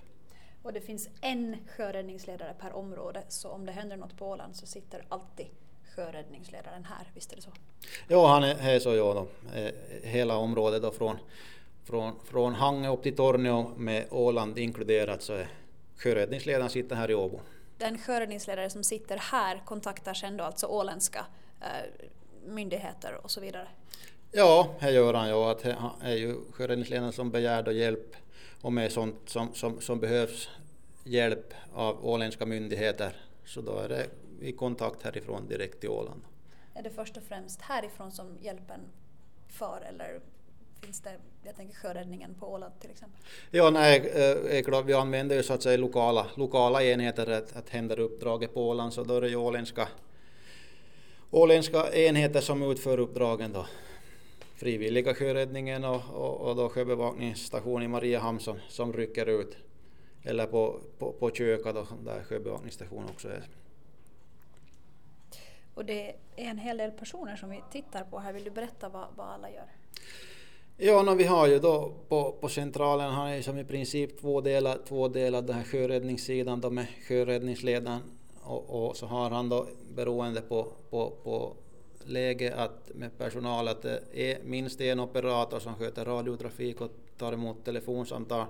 Och 0.62 0.72
det 0.72 0.80
finns 0.80 1.08
en 1.20 1.56
sjöräddningsledare 1.76 2.54
per 2.60 2.72
område, 2.72 3.22
så 3.28 3.50
om 3.50 3.66
det 3.66 3.72
händer 3.72 3.96
något 3.96 4.18
på 4.18 4.26
Åland 4.26 4.56
så 4.56 4.66
sitter 4.66 5.04
alltid 5.08 5.46
sjöräddningsledaren 5.96 6.84
här, 6.84 7.10
visst 7.14 7.32
är 7.32 7.36
det 7.36 7.42
så? 7.42 7.50
Ja, 8.08 8.26
han 8.26 8.44
är, 8.44 8.68
är 8.68 8.78
så 8.78 8.94
ja 8.94 9.14
då. 9.14 9.28
Eh, 9.58 9.72
hela 10.02 10.36
området 10.36 10.82
då 10.82 10.90
från, 10.90 11.16
från, 11.84 12.12
från 12.24 12.54
Hangö 12.54 12.88
upp 12.88 13.02
till 13.02 13.16
Torneå 13.16 13.72
med 13.76 14.06
Åland 14.10 14.58
inkluderat 14.58 15.22
så 15.22 15.32
är 15.32 15.48
sjöräddningsledaren 15.96 16.70
sitter 16.70 16.96
här 16.96 17.10
i 17.10 17.14
Åbo. 17.14 17.40
Den 17.78 17.98
sjöräddningsledare 17.98 18.70
som 18.70 18.84
sitter 18.84 19.16
här 19.16 19.62
kontaktar 19.64 20.14
sen 20.14 20.36
då 20.36 20.44
alltså 20.44 20.66
åländska 20.66 21.26
eh, 21.60 22.06
myndigheter 22.46 23.18
och 23.22 23.30
så 23.30 23.40
vidare? 23.40 23.68
Ja, 24.32 24.74
det 24.80 24.90
gör 24.90 25.14
han 25.14 25.28
ju. 25.28 25.34
Att 25.34 25.62
han 25.62 26.02
är 26.02 26.14
ju 26.14 26.36
sjöräddningsledaren 26.52 27.12
som 27.12 27.30
begär 27.30 27.70
hjälp 27.70 28.16
och 28.62 28.72
med 28.72 28.92
sånt 28.92 29.16
som, 29.26 29.54
som, 29.54 29.80
som 29.80 30.00
behövs 30.00 30.48
hjälp 31.04 31.54
av 31.74 32.06
åländska 32.06 32.46
myndigheter 32.46 33.16
så 33.44 33.60
då 33.60 33.78
är 33.78 33.88
det 33.88 34.06
i 34.40 34.52
kontakt 34.52 35.02
härifrån 35.02 35.48
direkt 35.48 35.80
till 35.80 35.90
Åland. 35.90 36.22
Är 36.74 36.82
det 36.82 36.90
först 36.90 37.16
och 37.16 37.22
främst 37.22 37.62
härifrån 37.62 38.12
som 38.12 38.38
hjälpen 38.40 38.80
för 39.48 39.80
eller 39.88 40.20
finns 40.80 41.00
det, 41.00 41.16
jag 41.44 41.56
tänker 41.56 41.74
sjöräddningen 41.74 42.34
på 42.34 42.52
Åland 42.52 42.80
till 42.80 42.90
exempel? 42.90 43.20
Ja, 43.50 43.70
nej, 43.70 44.10
är 44.50 44.62
klart, 44.62 44.84
vi 44.84 44.92
använder 44.92 45.36
ju 45.36 45.42
så 45.42 45.52
att 45.52 45.62
säga 45.62 45.76
lokala, 45.76 46.26
lokala 46.34 46.84
enheter 46.84 47.30
att, 47.30 47.56
att 47.56 47.68
händer 47.68 48.00
uppdraget 48.00 48.54
på 48.54 48.68
Åland 48.68 48.92
så 48.92 49.04
då 49.04 49.14
är 49.14 49.20
det 49.20 49.28
ju 49.28 49.36
åländska, 49.36 49.88
åländska 51.30 51.92
enheter 51.92 52.40
som 52.40 52.62
utför 52.62 52.98
uppdragen 52.98 53.52
då. 53.52 53.66
Frivilliga 54.54 55.14
sjöräddningen 55.14 55.84
och, 55.84 56.02
och, 56.14 56.40
och 56.40 56.56
då 56.56 56.68
sjöbevakningsstation 56.68 57.82
i 57.82 57.88
Mariehamn 57.88 58.40
som, 58.40 58.58
som 58.68 58.92
rycker 58.92 59.26
ut. 59.26 59.56
Eller 60.22 60.46
på, 60.46 60.80
på, 60.98 61.12
på 61.12 61.30
Köka 61.30 61.72
då, 61.72 61.86
där 62.04 62.22
sjöbevakningsstation 62.22 63.04
också 63.04 63.28
är. 63.28 63.42
Och 65.76 65.84
det 65.84 66.08
är 66.36 66.50
en 66.50 66.58
hel 66.58 66.76
del 66.76 66.90
personer 66.90 67.36
som 67.36 67.50
vi 67.50 67.62
tittar 67.72 68.04
på 68.04 68.18
här. 68.18 68.32
Vill 68.32 68.44
du 68.44 68.50
berätta 68.50 68.88
vad, 68.88 69.06
vad 69.16 69.28
alla 69.28 69.50
gör? 69.50 69.66
Ja, 70.76 71.02
no, 71.02 71.14
vi 71.14 71.24
har 71.24 71.46
ju 71.46 71.58
då 71.58 71.92
på, 72.08 72.32
på 72.32 72.48
centralen 72.48 73.12
har 73.12 73.34
ju 73.34 73.42
som 73.42 73.58
i 73.58 73.64
princip 73.64 74.20
två 74.20 74.40
delar, 74.40 74.78
två 74.88 75.08
delar 75.08 75.42
den 75.42 75.56
här 75.56 75.64
sjöräddningssidan 75.64 76.60
då 76.60 76.70
med 76.70 76.86
sjöräddningsledaren 77.08 78.00
och, 78.42 78.86
och, 78.86 78.96
så 78.96 79.06
har 79.06 79.30
han 79.30 79.48
då 79.48 79.66
beroende 79.94 80.40
på, 80.40 80.72
på, 80.90 81.12
på 81.24 81.56
läge 82.04 82.54
att 82.54 82.90
med 82.94 83.18
personal 83.18 83.68
att 83.68 83.82
det 83.82 84.02
är 84.12 84.38
minst 84.44 84.80
en 84.80 85.00
operator 85.00 85.58
som 85.58 85.74
sköter 85.74 86.04
radiotrafik 86.04 86.80
och 86.80 86.90
tar 87.18 87.32
emot 87.32 87.64
telefonsamtal 87.64 88.46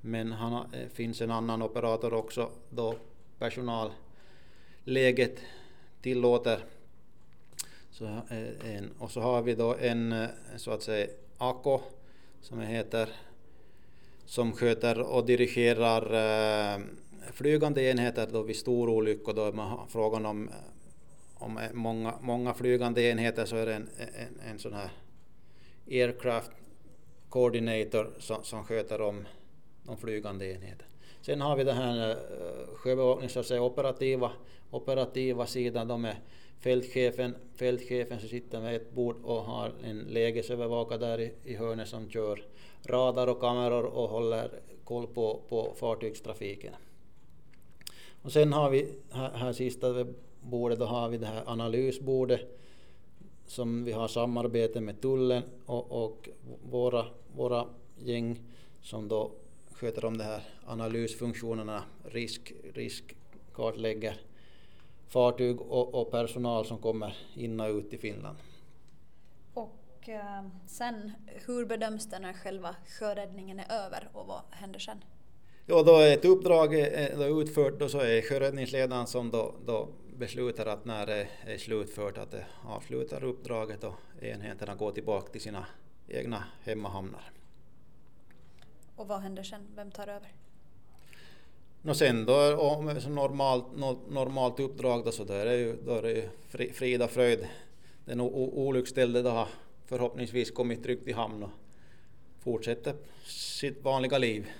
men 0.00 0.32
han 0.32 0.52
har, 0.52 0.66
det 0.72 0.94
finns 0.94 1.20
en 1.20 1.30
annan 1.30 1.62
operator 1.62 2.14
också 2.14 2.48
då 2.70 2.94
personalläget 3.38 5.40
tillåter. 6.04 6.64
Så, 7.90 8.04
eh, 8.04 8.74
en, 8.76 8.92
och 8.98 9.10
så 9.10 9.20
har 9.20 9.42
vi 9.42 9.54
då 9.54 9.74
en 9.74 10.12
eh, 10.12 10.28
så 10.56 10.70
att 10.70 10.82
säga 10.82 11.06
AKO 11.38 11.80
som 12.40 12.60
heter 12.60 13.08
som 14.24 14.52
sköter 14.52 15.00
och 15.00 15.26
dirigerar 15.26 16.02
eh, 16.74 16.80
flygande 17.32 17.82
enheter 17.82 18.28
då 18.32 18.42
vid 18.42 18.56
stor 18.56 18.88
olycka. 18.88 19.32
Då 19.32 19.44
är 19.44 19.52
man 19.52 19.88
frågan 19.88 20.26
om, 20.26 20.48
eh, 20.48 20.54
om 21.34 21.60
många, 21.72 22.14
många 22.20 22.54
flygande 22.54 23.02
enheter 23.02 23.44
så 23.44 23.56
är 23.56 23.66
det 23.66 23.74
en, 23.74 23.88
en, 23.98 24.50
en 24.50 24.58
sån 24.58 24.72
här 24.72 24.90
aircraft 25.90 26.50
coordinator 27.28 28.14
som, 28.18 28.44
som 28.44 28.64
sköter 28.64 29.00
om 29.00 29.24
de 29.82 29.96
flygande 29.96 30.52
enheterna. 30.52 30.93
Sen 31.24 31.40
har 31.40 31.56
vi 31.56 31.64
den 31.64 31.76
här 31.76 32.10
eh, 32.10 32.16
uh, 32.16 32.74
sjöbevaknings 32.74 33.50
operativa, 33.50 34.32
operativa 34.70 35.46
sidan 35.46 35.88
då 35.88 35.96
med 35.96 36.16
fältchefen, 36.60 37.34
fältchefen 37.54 38.20
som 38.20 38.28
sitter 38.28 38.60
med 38.60 38.76
ett 38.76 38.92
bord 38.92 39.16
och 39.22 39.42
har 39.42 39.72
en 39.84 39.98
lägesövervakare 39.98 40.98
där 40.98 41.20
i, 41.20 41.32
i 41.44 41.56
hörnet 41.56 41.88
som 41.88 42.10
kör 42.10 42.42
radar 42.86 43.26
och 43.26 43.40
kameror 43.40 43.84
och 43.84 44.08
håller 44.08 44.50
koll 44.84 45.06
på, 45.06 45.40
på 45.48 45.74
fartygstrafiken. 45.76 46.74
Och 48.22 48.32
sen 48.32 48.52
har 48.52 48.70
vi 48.70 48.88
här, 49.10 49.30
här 49.30 49.52
sista 49.52 50.06
bordet, 50.40 50.78
då 50.78 50.84
har 50.84 51.08
vi 51.08 51.18
det 51.18 51.26
här 51.26 51.42
analysbordet 51.46 52.60
som 53.46 53.84
vi 53.84 53.92
har 53.92 54.08
samarbete 54.08 54.80
med 54.80 55.00
tullen 55.00 55.42
och, 55.66 56.04
och 56.04 56.28
våra, 56.70 57.04
våra 57.36 57.66
gäng 57.98 58.40
som 58.82 59.08
då 59.08 59.30
sköter 59.74 60.04
om 60.04 60.18
de 60.18 60.24
här 60.24 60.42
analysfunktionerna, 60.66 61.82
risk, 62.04 62.52
riskkartlägger 62.74 64.20
fartyg 65.08 65.60
och, 65.60 65.94
och, 65.94 66.10
personal 66.10 66.66
som 66.66 66.78
kommer 66.78 67.16
in 67.34 67.60
och 67.60 67.70
ut 67.70 67.92
i 67.92 67.98
Finland. 67.98 68.38
Och 69.54 70.08
eh, 70.08 70.44
sen, 70.66 71.12
hur 71.46 71.66
bedöms 71.66 72.10
det 72.10 72.18
när 72.18 72.32
själva 72.32 72.76
sjöräddningen 72.98 73.60
är 73.60 73.72
över 73.72 74.08
och 74.12 74.26
vad 74.26 74.42
händer 74.50 74.78
sen? 74.78 75.04
Ja, 75.66 75.82
då 75.82 75.96
är 75.96 76.14
ett 76.14 76.24
uppdrag 76.24 76.74
är 76.74 77.40
utfört 77.42 77.78
då 77.78 77.88
så 77.88 77.98
är 77.98 78.22
sjöräddningsledaren 78.22 79.06
som 79.06 79.30
då, 79.30 79.54
då 79.66 79.88
beslutar 80.16 80.66
att 80.66 80.84
när 80.84 81.06
det 81.06 81.28
är 81.46 81.58
slutfört 81.58 82.18
att 82.18 82.30
det 82.30 82.46
avslutar 82.64 83.24
uppdraget 83.24 83.84
och 83.84 83.94
enheterna 84.20 84.74
går 84.74 84.92
tillbaka 84.92 85.32
till 85.32 85.40
sina 85.40 85.66
egna 86.08 86.44
hemmahamnar. 86.62 87.33
Och 88.96 89.08
vad 89.08 89.20
händer 89.20 89.42
sen? 89.42 89.66
Vem 89.76 89.90
tar 89.90 90.08
över? 90.08 90.32
No 91.82 91.94
sen 91.94 92.26
då 92.26 92.56
om 92.56 92.84
normalt, 93.08 93.76
normalt 94.08 94.60
uppdrag 94.60 95.04
då 95.04 95.12
så 95.12 95.24
då 95.24 95.32
är 95.32 95.44
det 95.44 95.56
ju, 95.56 95.76
då 95.84 95.94
är 95.94 96.02
det 96.02 96.12
ju 96.12 96.28
frida 96.72 97.08
fröjd. 97.08 97.48
Den 98.04 98.20
olycksställde 98.20 99.22
då 99.22 99.30
har 99.30 99.48
förhoppningsvis 99.86 100.50
kommit 100.50 100.82
tryggt 100.82 101.08
i 101.08 101.12
hamn 101.12 101.42
och 101.42 101.50
fortsätter 102.40 102.94
sitt 103.26 103.82
vanliga 103.82 104.18
liv. 104.18 104.50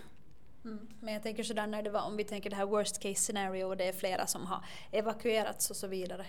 Mm. 0.65 0.89
Men 1.01 1.15
jag 1.15 1.23
tänker 1.23 1.43
sådär 1.43 1.67
när 1.67 1.83
det 1.83 1.91
var, 1.91 2.03
om 2.03 2.17
vi 2.17 2.25
tänker 2.25 2.51
det 2.51 2.57
här 2.57 2.67
worst 2.67 2.99
case 3.01 3.15
scenario 3.15 3.65
och 3.65 3.77
det 3.77 3.85
är 3.85 3.93
flera 3.93 4.27
som 4.27 4.47
har 4.47 4.65
evakuerats 4.93 5.71
och 5.71 5.77
så 5.77 5.87
vidare. 5.87 6.27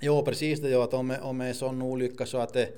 Jo 0.00 0.24
precis 0.24 0.60
det, 0.60 0.70
ja, 0.70 0.84
att 0.84 0.94
om, 0.94 1.16
om 1.22 1.38
det 1.38 1.46
är 1.46 1.52
sån 1.52 1.82
olycka 1.82 2.26
så 2.26 2.38
att, 2.38 2.52
det, 2.52 2.72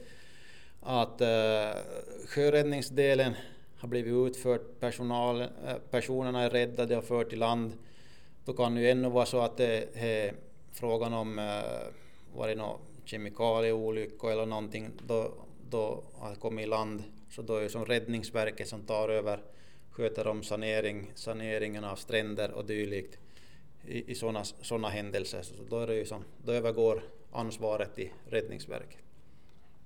att 0.81 1.21
uh, 1.21 1.81
sjöräddningsdelen 2.27 3.35
har 3.79 3.89
blivit 3.89 4.15
utfört, 4.15 4.81
personal, 4.81 5.41
eh, 5.41 5.49
personerna 5.91 6.43
är 6.43 6.51
räddade 6.51 6.97
och 6.97 7.05
fört 7.05 7.33
i 7.33 7.37
land, 7.37 7.73
då 8.45 8.53
kan 8.53 8.75
det 8.75 8.81
ju 8.81 8.91
ännu 8.91 9.09
vara 9.09 9.27
så 9.27 9.41
att 9.41 9.57
det 9.57 9.89
är 9.95 10.35
frågan 10.73 11.15
om 11.15 11.39
eh, 11.39 12.35
var 12.37 12.49
det 12.49 12.55
någon 12.55 12.79
kemikalieolycka 13.05 14.33
eller 14.33 14.47
någonting, 14.47 14.91
då, 15.07 15.33
då 15.71 16.03
har 16.19 16.31
det 16.31 16.37
kommit 16.37 16.67
i 16.67 16.69
land, 16.69 17.03
så 17.31 17.43
då 17.43 17.57
är 17.57 17.63
det 17.63 17.69
som 17.69 17.85
Räddningsverket 17.85 18.69
som 18.69 18.83
tar 18.83 19.09
över 19.09 19.41
sköter 19.91 20.27
om 20.27 20.43
sanering, 20.43 21.13
saneringen 21.15 21.85
av 21.85 21.97
stränder 21.97 22.51
och 22.51 22.65
dylikt 22.65 23.19
i, 23.87 24.11
i 24.11 24.15
sådana 24.15 24.45
såna 24.45 24.89
händelser. 24.89 25.43
Så 25.43 25.55
då, 25.69 25.81
är 25.81 25.87
det 25.87 25.95
ju 25.95 26.05
som, 26.05 26.25
då 26.45 26.53
övergår 26.53 27.03
ansvaret 27.33 27.95
till 27.95 28.11
Räddningsverket. 28.27 29.08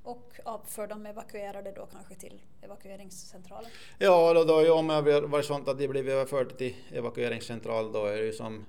Och 0.02 0.40
för 0.66 0.86
de 0.86 1.06
evakuerade 1.06 1.72
då 1.72 1.86
kanske 1.86 2.14
till 2.14 2.40
evakueringscentralen? 2.60 3.70
Ja, 3.98 4.34
då, 4.34 4.44
då, 4.44 4.74
om 4.74 4.88
det 4.88 5.20
varit 5.20 5.44
sånt 5.44 5.68
att 5.68 5.78
de 5.78 5.88
blivit 5.88 6.12
överförda 6.12 6.54
till 6.54 6.76
evakueringscentral 6.92 7.92
då 7.92 8.06
är 8.06 8.16
det 8.16 8.24
ju 8.24 8.32
som, 8.32 8.66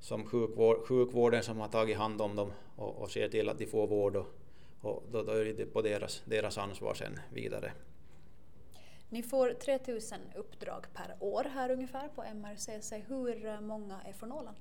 som 0.00 0.26
sjukvård, 0.26 0.86
sjukvården 0.86 1.42
som 1.42 1.58
har 1.58 1.68
tagit 1.68 1.96
hand 1.96 2.22
om 2.22 2.36
dem 2.36 2.52
och, 2.76 3.02
och 3.02 3.10
ser 3.10 3.28
till 3.28 3.48
att 3.48 3.58
de 3.58 3.66
får 3.66 3.86
vård 3.86 4.16
och, 4.16 4.26
och 4.80 5.02
då, 5.10 5.22
då 5.22 5.32
är 5.32 5.44
det 5.44 5.66
på 5.66 5.82
deras, 5.82 6.22
deras 6.24 6.58
ansvar 6.58 6.94
sen 6.94 7.20
vidare. 7.32 7.72
Ni 9.08 9.22
får 9.22 9.50
3000 9.50 10.18
uppdrag 10.36 10.86
per 10.94 11.16
år 11.20 11.44
här 11.54 11.70
ungefär 11.70 12.08
på 12.08 12.22
MRCC. 12.22 12.92
Hur 13.08 13.60
många 13.60 14.00
är 14.08 14.12
från 14.12 14.32
Åland? 14.32 14.56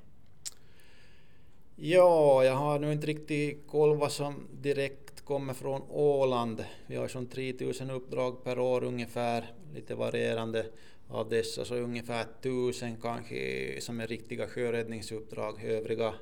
Ja, 1.76 2.44
jag 2.44 2.56
har 2.56 2.80
nu 2.80 2.92
inte 2.92 3.08
riktigt 3.08 3.68
koll 3.68 3.98
vad 3.98 4.12
som 4.12 4.48
direkt 4.52 5.11
kommer 5.24 5.54
från 5.54 5.82
Åland. 5.90 6.66
Vi 6.88 6.96
har 6.96 7.08
som 7.08 7.28
3000 7.28 7.90
uppdrag 7.90 8.44
per 8.44 8.60
år 8.60 8.84
ungefär, 8.84 9.54
lite 9.74 9.96
varierande. 9.96 10.66
Av 11.08 11.30
dessa 11.30 11.66
så 11.66 11.76
ungefär 11.76 12.22
1000 12.22 13.02
kanske 13.02 13.82
som 13.82 14.00
är 14.00 14.08
riktiga 14.08 14.48
sjöräddningsuppdrag, 14.48 15.64
övriga 15.64 16.14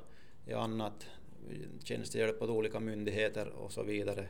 är 0.46 0.54
annat, 0.54 1.06
tjänstehjälp 1.84 2.42
åt 2.42 2.50
olika 2.50 2.80
myndigheter 2.80 3.48
och 3.48 3.72
så 3.72 3.82
vidare. 3.82 4.28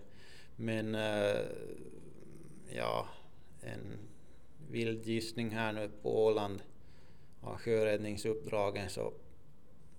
Men 0.56 0.94
eh, 0.94 1.40
ja, 2.76 3.08
en 3.60 3.98
vild 4.70 5.06
gissning 5.06 5.50
här 5.50 5.72
nu 5.72 5.90
på 6.02 6.24
Åland 6.24 6.62
av 7.40 7.56
sjöräddningsuppdragen 7.56 8.90
så 8.90 9.12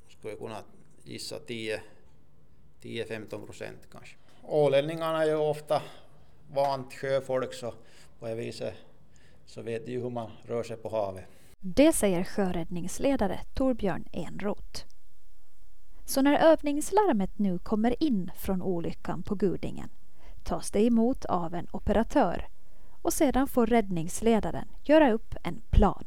skulle 0.09 0.31
jag 0.31 0.39
kunna 0.39 0.63
gissa 1.03 1.39
10-15 1.39 3.45
procent 3.45 3.87
kanske. 3.91 4.20
Ålänningarna 4.43 5.23
är 5.23 5.27
ju 5.27 5.35
ofta 5.35 5.81
vant 6.53 6.93
sjöfolk 6.93 7.53
så 7.53 7.73
på 8.19 8.27
det 8.27 8.35
viset 8.35 8.73
så 9.45 9.61
vet 9.61 9.85
de 9.85 9.91
ju 9.91 10.01
hur 10.01 10.09
man 10.09 10.31
rör 10.43 10.63
sig 10.63 10.77
på 10.77 10.89
havet. 10.89 11.25
Det 11.59 11.93
säger 11.93 12.23
sjöräddningsledare 12.23 13.39
Torbjörn 13.53 14.05
Enroth. 14.11 14.85
Så 16.05 16.21
när 16.21 16.37
övningslarmet 16.37 17.39
nu 17.39 17.59
kommer 17.59 18.03
in 18.03 18.31
från 18.35 18.61
olyckan 18.61 19.23
på 19.23 19.35
Gudingen 19.35 19.89
tas 20.43 20.71
det 20.71 20.85
emot 20.85 21.25
av 21.25 21.55
en 21.55 21.67
operatör 21.71 22.47
och 23.01 23.13
sedan 23.13 23.47
får 23.47 23.67
räddningsledaren 23.67 24.67
göra 24.83 25.11
upp 25.11 25.35
en 25.43 25.61
plan. 25.69 26.05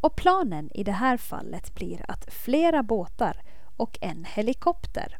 Och 0.00 0.16
planen 0.16 0.70
i 0.74 0.84
det 0.84 0.92
här 0.92 1.16
fallet 1.16 1.74
blir 1.74 2.04
att 2.08 2.32
flera 2.32 2.82
båtar 2.82 3.42
och 3.76 3.98
en 4.00 4.24
helikopter, 4.24 5.18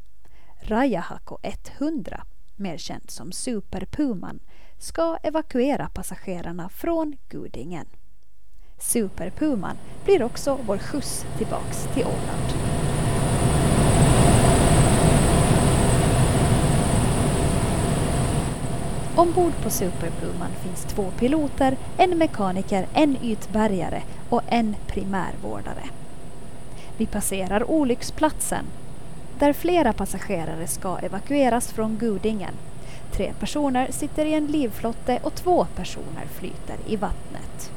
Rajahako 0.61 1.37
100, 1.43 2.23
mer 2.55 2.77
känd 2.77 3.11
som 3.11 3.31
Superpuman, 3.31 4.39
ska 4.77 5.17
evakuera 5.23 5.89
passagerarna 5.89 6.69
från 6.69 7.15
Gudingen. 7.29 7.85
Superpuman 8.79 9.77
blir 10.05 10.23
också 10.23 10.59
vår 10.65 10.77
skjuts 10.77 11.25
tillbaks 11.37 11.87
till 11.93 12.03
Åland. 12.03 12.53
Ombord 19.15 19.53
på 19.63 19.69
Superpuman 19.69 20.51
finns 20.63 20.83
två 20.83 21.11
piloter, 21.11 21.77
en 21.97 22.17
mekaniker, 22.17 22.87
en 22.93 23.17
ytbärgare 23.23 24.03
och 24.29 24.41
en 24.47 24.75
primärvårdare. 24.87 25.83
Vi 26.97 27.05
passerar 27.05 27.71
olycksplatsen 27.71 28.65
där 29.43 29.53
flera 29.53 29.93
passagerare 29.93 30.67
ska 30.67 30.97
evakueras 30.97 31.71
från 31.71 31.97
Gudingen. 31.97 32.53
Tre 33.11 33.33
personer 33.39 33.87
sitter 33.91 34.25
i 34.25 34.33
en 34.33 34.45
livflotte 34.45 35.19
och 35.23 35.35
två 35.35 35.65
personer 35.75 36.25
flyter 36.33 36.75
i 36.87 36.95
vattnet. 36.95 37.71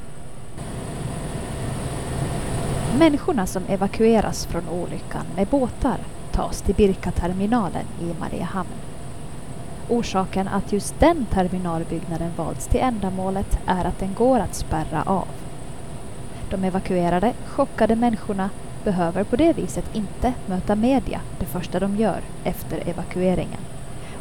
Människorna 2.99 3.47
som 3.47 3.63
evakueras 3.69 4.47
från 4.47 4.69
olyckan 4.69 5.27
med 5.37 5.47
båtar 5.47 5.97
tas 6.33 6.63
till 6.63 6.75
Birka-terminalen 6.75 7.85
i 8.01 8.21
Mariehamn. 8.21 8.71
Orsaken 9.89 10.49
att 10.49 10.73
just 10.73 11.01
den 11.01 11.27
terminalbyggnaden 11.31 12.31
valts 12.37 12.67
till 12.67 12.81
ändamålet 12.81 13.59
är 13.67 13.85
att 13.85 13.99
den 13.99 14.15
går 14.15 14.39
att 14.39 14.55
spärra 14.55 15.03
av. 15.03 15.29
De 16.51 16.65
evakuerade, 16.65 17.33
chockade 17.47 17.97
människorna 17.97 18.51
behöver 18.87 19.25
på 19.25 19.37
det 19.37 19.53
viset 19.53 19.85
inte 19.95 20.33
möta 20.47 20.75
media 20.75 21.21
det 21.39 21.47
första 21.47 21.81
de 21.81 21.97
gör 21.97 22.21
efter 22.45 22.89
evakueringen 22.89 23.61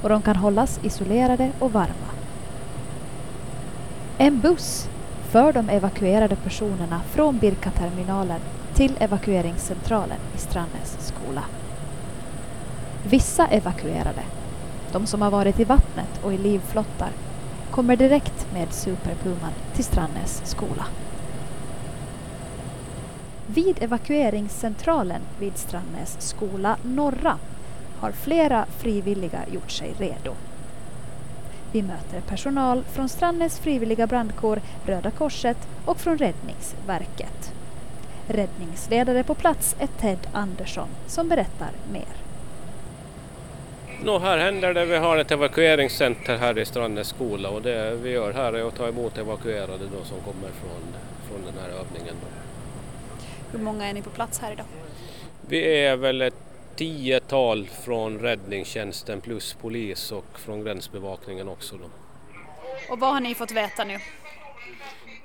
och 0.01 0.09
de 0.09 0.21
kan 0.21 0.35
hållas 0.35 0.79
isolerade 0.83 1.51
och 1.59 1.73
varma. 1.73 2.09
En 4.17 4.39
buss 4.39 4.89
för 5.29 5.53
de 5.53 5.69
evakuerade 5.69 6.35
personerna 6.35 7.01
från 7.09 7.37
Birka-terminalen 7.37 8.39
till 8.73 8.97
evakueringscentralen 8.99 10.19
i 10.35 10.37
Strannäs 10.37 10.97
skola. 10.99 11.43
Vissa 13.03 13.47
evakuerade 13.47 14.23
de 14.91 15.05
som 15.05 15.21
har 15.21 15.31
varit 15.31 15.59
i 15.59 15.63
vattnet 15.63 16.23
och 16.23 16.33
i 16.33 16.37
livflottar, 16.37 17.09
kommer 17.71 17.95
direkt 17.95 18.53
med 18.53 18.73
Superpuman 18.73 19.51
till 19.73 19.83
Strannäs 19.83 20.41
skola. 20.43 20.85
Vid 23.47 23.83
evakueringscentralen 23.83 25.21
vid 25.39 25.57
Strannäs 25.57 26.17
skola 26.19 26.77
norra 26.83 27.37
har 27.99 28.11
flera 28.11 28.65
frivilliga 28.65 29.39
gjort 29.51 29.71
sig 29.71 29.93
redo. 29.97 30.35
Vi 31.71 31.81
möter 31.81 32.21
personal 32.27 32.83
från 32.83 33.09
Strannäs 33.09 33.59
frivilliga 33.59 34.07
brandkår, 34.07 34.61
Röda 34.85 35.11
Korset 35.11 35.57
och 35.85 35.99
från 35.99 36.17
Räddningsverket. 36.17 37.53
Räddningsledare 38.27 39.23
på 39.23 39.35
plats 39.35 39.75
är 39.79 39.87
Ted 39.87 40.27
Andersson 40.33 40.87
som 41.07 41.29
berättar 41.29 41.71
mer. 41.91 42.15
Nå, 44.03 44.19
här 44.19 44.37
händer 44.37 44.73
det. 44.73 44.85
Vi 44.85 44.97
har 44.97 45.17
ett 45.17 45.31
evakueringscenter 45.31 46.37
här 46.37 46.57
i 46.57 46.65
Strandnäs 46.65 47.07
skola 47.07 47.49
och 47.49 47.61
det 47.61 47.95
vi 47.95 48.09
gör 48.09 48.33
här 48.33 48.53
är 48.53 48.67
att 48.67 48.75
ta 48.75 48.87
emot 48.87 49.17
evakuerade 49.17 49.83
då 49.97 50.03
som 50.03 50.17
kommer 50.17 50.49
från, 50.49 50.81
från 51.27 51.41
den 51.45 51.63
här 51.63 51.69
övningen. 51.69 52.15
Då. 52.21 52.44
Hur 53.51 53.59
många 53.59 53.85
är 53.85 53.93
ni 53.93 54.01
på 54.01 54.09
plats 54.09 54.39
här 54.39 54.51
idag? 54.51 54.65
Vi 55.47 55.85
är 55.85 55.95
väl 55.95 56.21
ett 56.21 56.35
tiotal 56.75 57.67
från 57.67 58.19
räddningstjänsten 58.19 59.21
plus 59.21 59.53
polis 59.53 60.11
och 60.11 60.39
från 60.39 60.63
gränsbevakningen 60.63 61.49
också. 61.49 61.75
Då. 61.77 61.85
Och 62.89 62.99
vad 62.99 63.13
har 63.13 63.19
ni 63.19 63.35
fått 63.35 63.51
veta 63.51 63.83
nu? 63.83 63.97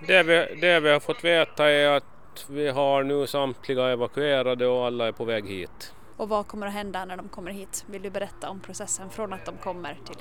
Det 0.07 0.23
vi, 0.23 0.61
det 0.61 0.81
vi 0.81 0.91
har 0.91 1.01
fått 1.01 1.25
veta 1.25 1.71
är 1.71 1.89
att 1.89 2.47
vi 2.49 2.69
har 2.69 3.03
nu 3.03 3.27
samtliga 3.27 3.89
evakuerade 3.89 4.67
och 4.67 4.87
alla 4.87 5.07
är 5.07 5.13
på 5.13 5.25
väg 5.25 5.49
hit. 5.49 5.93
Och 6.17 6.29
vad 6.29 6.47
kommer 6.47 6.67
att 6.67 6.73
hända 6.73 7.05
när 7.05 7.17
de 7.17 7.29
kommer 7.29 7.51
hit? 7.51 7.85
Vill 7.87 8.03
du 8.03 8.11
berätta 8.11 8.51
om 8.51 8.61
processen 8.61 9.11
från 9.11 9.33
att 9.33 9.45
de 9.45 9.57
kommer 9.57 9.99
till? 10.07 10.17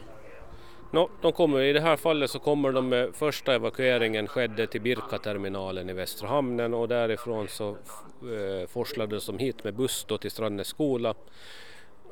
No, 0.91 1.09
de 1.21 1.31
kommer, 1.31 1.61
I 1.61 1.73
det 1.73 1.81
här 1.81 1.95
fallet 1.95 2.29
så 2.29 2.39
kommer 2.39 2.71
de 2.71 2.89
med 2.89 3.15
första 3.15 3.55
evakueringen 3.55 4.27
skedde 4.27 4.67
till 4.67 4.81
Birkaterminalen 4.81 5.89
i 5.89 5.93
Västra 5.93 6.27
hamnen 6.27 6.73
och 6.73 6.87
därifrån 6.87 7.47
så 7.47 7.69
eh, 7.69 8.67
forslades 8.67 9.25
de 9.25 9.37
hit 9.37 9.63
med 9.63 9.73
buss 9.73 10.05
då 10.07 10.17
till 10.17 10.31
Strandnäs 10.31 10.67
skola. 10.67 11.13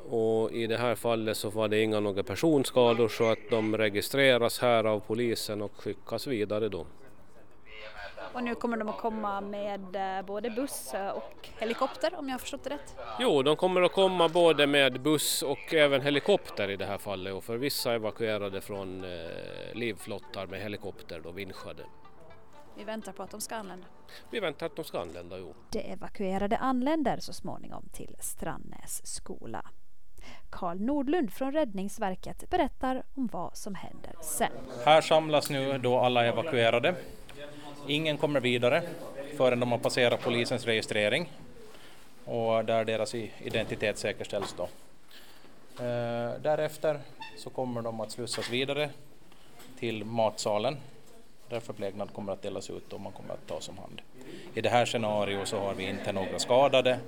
Och 0.08 0.52
i 0.52 0.66
det 0.66 0.76
här 0.76 0.94
fallet 0.94 1.36
så 1.36 1.50
var 1.50 1.68
det 1.68 1.82
inga 1.82 2.00
några 2.00 2.22
personskador 2.22 3.08
så 3.08 3.24
att 3.24 3.50
de 3.50 3.76
registreras 3.76 4.58
här 4.58 4.84
av 4.84 5.00
polisen 5.00 5.62
och 5.62 5.72
skickas 5.76 6.26
vidare 6.26 6.68
då. 6.68 6.86
Och 8.32 8.42
nu 8.42 8.54
kommer 8.54 8.76
de 8.76 8.88
att 8.88 8.98
komma 8.98 9.40
med 9.40 10.18
eh, 10.18 10.26
både 10.26 10.50
buss 10.50 10.94
och 11.14 11.48
helikopter 11.58 12.14
om 12.18 12.28
jag 12.28 12.34
har 12.34 12.38
förstått 12.38 12.64
det 12.64 12.70
rätt? 12.70 12.96
Jo, 13.20 13.42
de 13.42 13.56
kommer 13.56 13.82
att 13.82 13.92
komma 13.92 14.28
både 14.28 14.66
med 14.66 15.00
buss 15.00 15.42
och 15.42 15.74
även 15.74 16.02
helikopter 16.02 16.70
i 16.70 16.76
det 16.76 16.86
här 16.86 16.98
fallet 16.98 17.34
och 17.34 17.44
för 17.44 17.56
vissa 17.56 17.94
evakuerade 17.94 18.60
från 18.60 19.04
eh, 19.04 19.10
livflottar 19.74 20.46
med 20.46 20.60
helikopter 20.60 21.20
då 21.20 21.30
vinschade. 21.30 21.82
Vi 22.76 22.84
väntar 22.84 23.12
på 23.12 23.22
att 23.22 23.30
de 23.30 23.40
ska 23.40 23.56
anlända. 23.56 23.86
Vi 24.30 24.40
väntar 24.40 24.66
att 24.66 24.76
de 24.76 24.84
ska 24.84 25.00
anlända, 25.00 25.38
jo. 25.38 25.54
De 25.70 25.78
evakuerade 25.78 26.56
anländer 26.56 27.18
så 27.20 27.32
småningom 27.32 27.88
till 27.92 28.16
Strandnäs 28.20 29.06
skola. 29.06 29.62
Karl 30.50 30.80
Nordlund 30.80 31.32
från 31.32 31.52
Räddningsverket 31.52 32.50
berättar 32.50 33.02
om 33.14 33.28
vad 33.32 33.56
som 33.56 33.74
händer 33.74 34.12
sen. 34.20 34.52
Här 34.84 35.00
samlas 35.00 35.50
nu 35.50 35.78
då 35.78 35.98
alla 35.98 36.26
evakuerade 36.26 36.94
Ingen 37.88 38.18
kommer 38.18 38.40
vidare 38.40 38.82
förrän 39.36 39.60
de 39.60 39.72
har 39.72 39.78
passerat 39.78 40.20
polisens 40.20 40.64
registrering 40.64 41.32
och 42.24 42.64
där 42.64 42.84
deras 42.84 43.14
identitet 43.14 43.98
säkerställs. 43.98 44.54
Då. 44.56 44.62
Eh, 45.84 46.40
därefter 46.42 47.00
så 47.36 47.50
kommer 47.50 47.82
de 47.82 48.00
att 48.00 48.10
slussas 48.10 48.50
vidare 48.50 48.90
till 49.78 50.04
matsalen 50.04 50.76
där 51.48 51.60
förplägnad 51.60 52.12
kommer 52.12 52.32
att 52.32 52.42
delas 52.42 52.70
ut 52.70 52.92
och 52.92 53.00
man 53.00 53.12
kommer 53.12 53.34
att 53.34 53.46
tas 53.46 53.68
om 53.68 53.78
hand. 53.78 54.00
I 54.54 54.60
det 54.60 54.68
här 54.68 54.84
scenariot 54.84 55.48
så 55.48 55.58
har 55.58 55.74
vi 55.74 55.88
inte 55.88 56.12
några 56.12 56.38
skadade. 56.38 56.98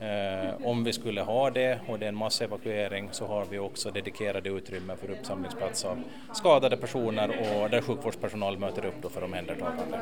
Eh, 0.00 0.66
om 0.66 0.84
vi 0.84 0.92
skulle 0.92 1.22
ha 1.22 1.50
det 1.50 1.78
och 1.88 1.98
det 1.98 2.04
är 2.04 2.08
en 2.08 2.16
massevakuering 2.16 3.08
så 3.12 3.26
har 3.26 3.44
vi 3.44 3.58
också 3.58 3.90
dedikerade 3.90 4.48
utrymmen 4.48 4.96
för 4.96 5.10
uppsamlingsplats 5.10 5.84
av 5.84 6.02
skadade 6.32 6.76
personer 6.76 7.28
och 7.28 7.70
där 7.70 7.80
sjukvårdspersonal 7.80 8.58
möter 8.58 8.84
upp 8.84 8.94
då 9.02 9.08
för 9.08 9.24
omhändertagande. 9.24 10.00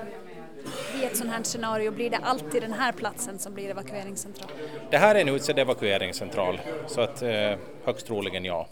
I 1.02 1.04
ett 1.04 1.16
sådant 1.16 1.34
här 1.36 1.42
scenario 1.42 1.90
blir 1.90 2.10
det 2.10 2.16
alltid 2.16 2.62
den 2.62 2.72
här 2.72 2.92
platsen 2.92 3.38
som 3.38 3.54
blir 3.54 3.70
evakueringscentral? 3.70 4.50
Det 4.90 4.98
här 4.98 5.14
är 5.14 5.20
en 5.20 5.28
utsedd 5.28 5.58
evakueringscentral 5.58 6.60
så 6.86 7.00
att 7.00 7.22
eh, 7.22 7.52
högst 7.84 8.06
troligen 8.06 8.44
ja. 8.44 8.68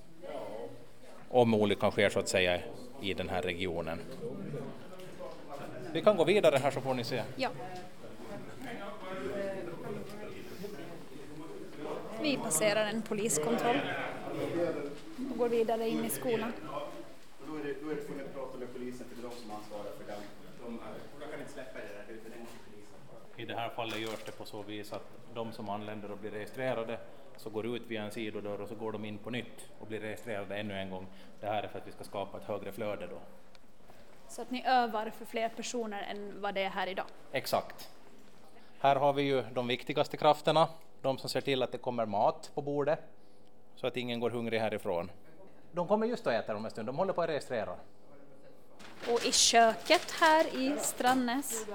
Om 1.28 1.54
olyckan 1.54 1.90
sker 1.90 2.10
så 2.10 2.18
att 2.18 2.28
säga 2.28 2.58
i 3.00 3.14
den 3.14 3.28
här 3.28 3.42
regionen. 3.42 3.98
Vi 5.92 6.02
kan 6.02 6.16
gå 6.16 6.24
vidare 6.24 6.56
här 6.56 6.70
så 6.70 6.80
får 6.80 6.94
ni 6.94 7.04
se. 7.04 7.22
Ja. 7.36 7.48
Vi 12.24 12.36
passerar 12.36 12.86
en 12.86 13.02
poliskontroll 13.02 13.80
och 15.30 15.38
går 15.38 15.48
vidare 15.48 15.88
in 15.88 16.04
i 16.04 16.10
skolan. 16.10 16.52
Då 17.46 17.56
är 17.56 17.64
det, 17.64 17.74
då 17.82 17.90
är 17.90 17.94
det 17.94 18.02
tvungen 18.02 18.26
att 18.26 18.34
prata 18.34 18.58
med 18.58 18.72
polisen 18.72 19.06
för 19.08 19.16
det 19.16 19.26
är 19.26 19.30
de 19.30 19.36
som 19.36 19.50
ansvarar 19.50 19.92
för 19.98 20.04
den. 20.06 20.22
De, 20.64 20.80
de 21.20 21.30
kan 21.30 21.40
inte 21.40 21.52
släppa 21.52 21.78
det 21.78 21.84
där, 21.84 22.04
det 22.08 22.12
är 22.12 22.18
för 22.18 22.30
polisen. 22.70 22.96
I 23.36 23.44
det 23.44 23.54
här 23.54 23.68
fallet 23.68 23.98
görs 23.98 24.24
det 24.26 24.32
på 24.32 24.44
så 24.44 24.62
vis 24.62 24.92
att 24.92 25.06
de 25.34 25.52
som 25.52 25.68
anländer 25.68 26.10
och 26.10 26.18
blir 26.18 26.30
registrerade 26.30 26.98
så 27.36 27.50
går 27.50 27.66
ut 27.66 27.82
via 27.88 28.02
en 28.02 28.10
sidodörr 28.10 28.60
och 28.60 28.68
så 28.68 28.74
går 28.74 28.92
de 28.92 29.04
in 29.04 29.18
på 29.18 29.30
nytt 29.30 29.70
och 29.78 29.86
blir 29.86 30.00
registrerade 30.00 30.56
ännu 30.56 30.74
en 30.74 30.90
gång. 30.90 31.06
Det 31.40 31.46
här 31.46 31.62
är 31.62 31.68
för 31.68 31.78
att 31.78 31.86
vi 31.86 31.92
ska 31.92 32.04
skapa 32.04 32.38
ett 32.38 32.44
högre 32.44 32.72
flöde 32.72 33.06
då. 33.06 33.18
Så 34.28 34.42
att 34.42 34.50
ni 34.50 34.64
övar 34.66 35.10
för 35.10 35.24
fler 35.24 35.48
personer 35.48 36.02
än 36.02 36.40
vad 36.40 36.54
det 36.54 36.62
är 36.62 36.70
här 36.70 36.86
idag? 36.86 37.06
Exakt. 37.32 37.90
Här 38.78 38.96
har 38.96 39.12
vi 39.12 39.22
ju 39.22 39.42
de 39.54 39.66
viktigaste 39.66 40.16
krafterna 40.16 40.68
de 41.04 41.18
som 41.18 41.30
ser 41.30 41.40
till 41.40 41.62
att 41.62 41.72
det 41.72 41.78
kommer 41.78 42.06
mat 42.06 42.50
på 42.54 42.62
bordet 42.62 42.98
så 43.76 43.86
att 43.86 43.96
ingen 43.96 44.20
går 44.20 44.30
hungrig 44.30 44.58
härifrån. 44.58 45.10
De 45.72 45.88
kommer 45.88 46.06
just 46.06 46.26
att 46.26 46.32
äta 46.32 46.56
om 46.56 46.64
en 46.64 46.70
stund, 46.70 46.88
de 46.88 46.96
håller 46.96 47.12
på 47.12 47.22
att 47.22 47.28
registrera. 47.28 47.76
Och 49.12 49.26
i 49.26 49.32
köket 49.32 50.10
här 50.10 50.46
i 50.56 50.76
Strandnäs 50.78 51.66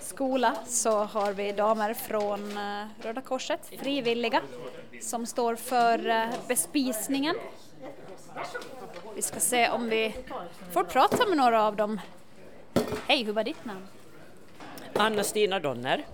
skola 0.00 0.56
så 0.66 1.04
har 1.04 1.32
vi 1.32 1.52
damer 1.52 1.94
från 1.94 2.56
eh, 2.56 2.86
Röda 3.02 3.20
Korset, 3.20 3.66
frivilliga, 3.66 4.42
som 5.00 5.26
står 5.26 5.56
för 5.56 6.08
eh, 6.08 6.28
bespisningen. 6.48 7.36
Vi 9.14 9.22
ska 9.22 9.40
se 9.40 9.68
om 9.68 9.88
vi 9.88 10.14
får 10.72 10.84
prata 10.84 11.26
med 11.28 11.36
några 11.36 11.66
av 11.66 11.76
dem. 11.76 12.00
Hej, 13.06 13.24
hur 13.24 13.32
var 13.32 13.44
ditt 13.44 13.64
namn? 13.64 13.86
Anna-Stina 14.94 15.60
Donner. 15.60 16.06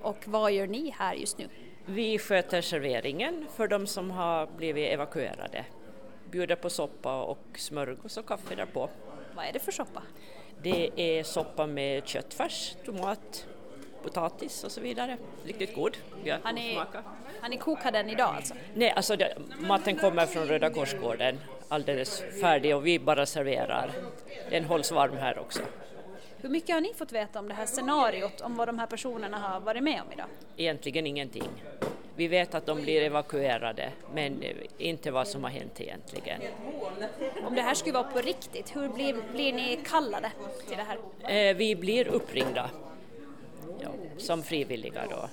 Och 0.00 0.18
vad 0.24 0.52
gör 0.52 0.66
ni 0.66 0.94
här 0.98 1.14
just 1.14 1.38
nu? 1.38 1.48
Vi 1.86 2.18
sköter 2.18 2.60
serveringen 2.60 3.46
för 3.56 3.68
de 3.68 3.86
som 3.86 4.10
har 4.10 4.46
blivit 4.46 4.92
evakuerade. 4.92 5.64
Bjuder 6.30 6.56
på 6.56 6.70
soppa 6.70 7.22
och 7.22 7.46
smörgås 7.56 8.16
och 8.16 8.26
kaffe 8.26 8.54
därpå. 8.54 8.88
Vad 9.34 9.44
är 9.46 9.52
det 9.52 9.58
för 9.58 9.72
soppa? 9.72 10.02
Det 10.62 10.90
är 10.96 11.22
soppa 11.22 11.66
med 11.66 12.06
köttfärs, 12.06 12.76
tomat, 12.84 13.46
potatis 14.02 14.64
och 14.64 14.72
så 14.72 14.80
vidare. 14.80 15.16
Riktigt 15.44 15.74
god. 15.74 15.96
Har 16.42 16.52
ni, 16.52 16.80
har 17.40 17.48
ni 17.48 17.56
kokat 17.56 17.92
den 17.92 18.10
idag 18.10 18.34
alltså? 18.36 18.54
Nej, 18.74 18.90
alltså 18.90 19.16
det, 19.16 19.36
maten 19.58 19.96
kommer 19.96 20.26
från 20.26 20.46
Röda 20.46 20.70
Korsgården 20.70 21.38
alldeles 21.68 22.22
färdig 22.40 22.76
och 22.76 22.86
vi 22.86 22.98
bara 22.98 23.26
serverar. 23.26 23.90
Den 24.50 24.64
hålls 24.64 24.92
varm 24.92 25.16
här 25.16 25.38
också. 25.38 25.62
Hur 26.42 26.48
mycket 26.48 26.74
har 26.74 26.80
ni 26.80 26.94
fått 26.94 27.12
veta 27.12 27.38
om 27.38 27.48
det 27.48 27.54
här 27.54 27.66
scenariot, 27.66 28.40
om 28.40 28.56
vad 28.56 28.68
de 28.68 28.78
här 28.78 28.86
personerna 28.86 29.38
har 29.38 29.60
varit 29.60 29.82
med 29.82 30.02
om 30.06 30.12
idag? 30.12 30.26
Egentligen 30.56 31.06
ingenting. 31.06 31.48
Vi 32.16 32.28
vet 32.28 32.54
att 32.54 32.66
de 32.66 32.82
blir 32.82 33.02
evakuerade, 33.02 33.92
men 34.14 34.44
inte 34.78 35.10
vad 35.10 35.28
som 35.28 35.44
har 35.44 35.50
hänt 35.50 35.80
egentligen. 35.80 36.40
Om 37.46 37.54
det 37.54 37.62
här 37.62 37.74
skulle 37.74 37.92
vara 37.92 38.04
på 38.04 38.18
riktigt, 38.18 38.76
hur 38.76 38.88
blir, 38.88 39.16
blir 39.32 39.52
ni 39.52 39.80
kallade 39.84 40.32
till 40.68 40.76
det 40.76 40.82
här? 40.82 41.48
Eh, 41.50 41.56
vi 41.56 41.76
blir 41.76 42.06
uppringda 42.08 42.70
ja, 43.80 43.88
som 44.18 44.42
frivilliga 44.42 45.02
då. 45.10 45.28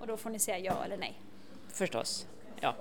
Och 0.00 0.06
då 0.06 0.16
får 0.16 0.30
ni 0.30 0.38
säga 0.38 0.58
ja 0.58 0.84
eller 0.84 0.96
nej? 0.96 1.20
Förstås, 1.72 2.26
ja. 2.60 2.74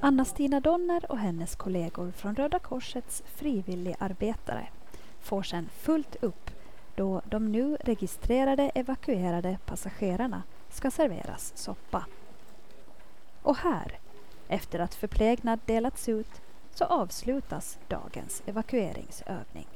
Anna-Stina 0.00 0.60
Donner 0.60 1.10
och 1.10 1.18
hennes 1.18 1.56
kollegor 1.56 2.12
från 2.16 2.36
Röda 2.36 2.58
Korsets 2.58 3.22
frivilligarbetare 3.36 4.68
får 5.20 5.42
sedan 5.42 5.68
fullt 5.72 6.16
upp 6.20 6.50
då 6.94 7.22
de 7.24 7.52
nu 7.52 7.76
registrerade 7.80 8.70
evakuerade 8.74 9.58
passagerarna 9.66 10.42
ska 10.70 10.90
serveras 10.90 11.52
soppa. 11.56 12.06
Och 13.42 13.56
här, 13.56 13.98
efter 14.48 14.78
att 14.78 14.94
förplägnad 14.94 15.60
delats 15.66 16.08
ut, 16.08 16.40
så 16.74 16.84
avslutas 16.84 17.78
dagens 17.88 18.42
evakueringsövning. 18.46 19.66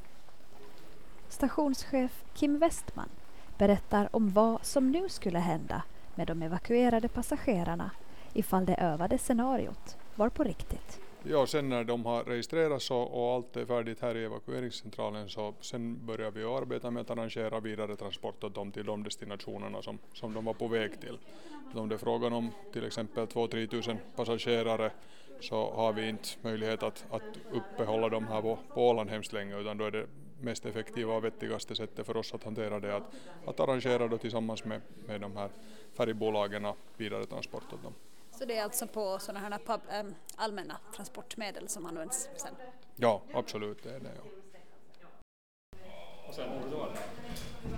Stationschef 1.29 2.25
Kim 2.35 2.59
Westman 2.59 3.09
berättar 3.59 4.09
om 4.17 4.31
vad 4.31 4.65
som 4.65 4.91
nu 4.91 5.09
skulle 5.09 5.39
hända 5.39 5.83
med 6.15 6.27
de 6.27 6.43
evakuerade 6.43 7.09
passagerarna 7.09 7.91
ifall 8.33 8.67
det 8.67 8.75
övade 8.75 9.19
scenariot 9.19 9.97
var 10.15 10.29
på 10.29 10.45
riktigt. 10.45 11.01
Ja, 11.25 11.47
sen 11.47 11.69
när 11.69 11.85
de 11.85 12.07
har 12.07 12.25
registrerats 12.25 12.91
och, 12.91 13.25
och 13.25 13.35
allt 13.35 13.57
är 13.57 13.67
färdigt 13.67 14.01
här 14.01 14.17
i 14.17 14.25
evakueringscentralen 14.25 15.29
så 15.29 15.55
sen 15.61 16.07
börjar 16.07 16.31
vi 16.31 16.45
arbeta 16.45 16.91
med 16.91 17.01
att 17.01 17.11
arrangera 17.11 17.61
vidare 17.61 17.97
transport 17.97 18.45
åt 18.45 18.55
dem 18.55 18.73
till 18.73 18.87
de 18.87 19.03
destinationerna 19.03 19.83
som, 19.83 19.99
som 20.15 20.35
de 20.35 20.45
var 20.45 20.55
på 20.55 20.69
väg 20.69 21.01
till. 21.01 21.19
Om 21.75 21.89
det 21.89 21.95
är 21.95 21.99
frågan 21.99 22.33
om 22.33 22.51
till 22.73 22.85
exempel 22.85 23.27
2-3 23.27 23.67
tusen 23.67 23.99
passagerare 24.17 24.91
så 25.41 25.71
har 25.71 25.93
vi 25.93 26.09
inte 26.09 26.29
möjlighet 26.43 26.83
att, 26.83 27.05
att 27.11 27.39
uppehålla 27.53 28.09
dem 28.09 28.27
här 28.27 28.43
på, 28.43 28.59
på 28.75 28.89
Åland 28.89 29.11
hemskt 29.11 29.33
länge 29.33 29.61
utan 29.61 29.79
då 29.79 29.85
är 29.85 29.91
det 29.91 30.07
mest 30.41 30.67
effektiva 30.67 31.15
och 31.15 31.25
vettigaste 31.25 31.75
sättet 31.75 32.07
för 32.07 32.17
oss 32.17 32.35
att 32.35 32.45
hantera 32.45 32.81
det 32.81 32.97
att, 32.97 33.15
att 33.47 33.61
arrangera 33.61 34.09
då 34.09 34.19
tillsammans 34.19 34.65
med, 34.65 34.81
med 35.07 35.21
de 35.21 35.37
här 35.37 35.49
färgbolagen 35.93 36.67
vidare 36.97 37.27
transport 37.27 37.73
åt 37.73 37.83
dem. 37.83 37.95
Så 38.43 38.47
det 38.47 38.59
är 38.59 38.63
alltså 38.63 38.87
på 38.87 39.19
sådana 39.19 39.41
här 39.41 39.59
pub, 39.59 39.81
äm, 39.91 40.07
ehm, 40.07 40.15
allmänna 40.37 40.77
transportmedel 40.95 41.69
som 41.69 41.87
används 41.87 42.29
sen? 42.37 42.55
Ja, 42.97 43.23
absolut 43.35 43.83
det 43.83 43.91
är 43.91 44.01
det. 44.01 44.11
Ja. 45.01 46.45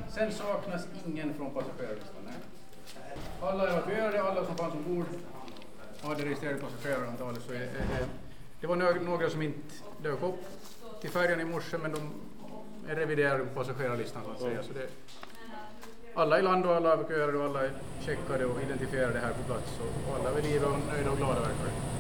Sen 0.08 0.32
saknas 0.32 0.86
ingen 1.06 1.34
från 1.34 1.50
passagerarlistan. 1.54 2.32
Alla 3.40 3.68
är 3.68 3.72
evakuerade, 3.72 4.22
alla 4.22 4.44
som 4.44 4.56
fanns 4.56 4.74
ombord 4.74 5.06
har 6.02 6.14
det 6.14 6.24
registrerade 6.24 6.58
passagerarantalet 6.60 7.42
så 7.42 7.52
är, 7.52 7.56
är 7.56 7.66
det, 7.98 8.08
det 8.60 8.66
var 8.66 8.76
några, 8.76 8.94
några 8.94 9.30
som 9.30 9.42
inte 9.42 9.74
dök 10.02 10.22
upp 10.22 10.40
till 11.00 11.10
färjan 11.10 11.40
i 11.40 11.44
morse 11.44 11.78
men 11.78 11.92
de 11.92 12.12
är 12.88 12.96
reviderade 12.96 13.44
på 13.44 13.54
passagerarlistan 13.54 14.22
så 14.24 14.30
att 14.30 14.40
säga. 14.40 14.62
Så 14.62 14.72
det, 14.72 14.88
alla 16.14 16.38
i 16.38 16.42
land 16.42 16.66
och 16.66 16.74
alla 16.76 16.92
evakuerade 16.92 17.38
och 17.38 17.44
alla 17.44 17.64
är 17.64 17.70
checkade 18.06 18.44
och 18.44 18.62
identifierade 18.62 19.18
här 19.18 19.32
på 19.32 19.42
plats 19.42 19.80
och 19.80 20.16
alla 20.18 20.30
är 20.30 20.34
vid 20.34 20.44
liv 20.44 20.64
och 20.64 20.78
nöjda 20.92 21.10
och 21.10 21.16
glada 21.16 21.40
verkar 21.40 21.64
det. 21.64 21.93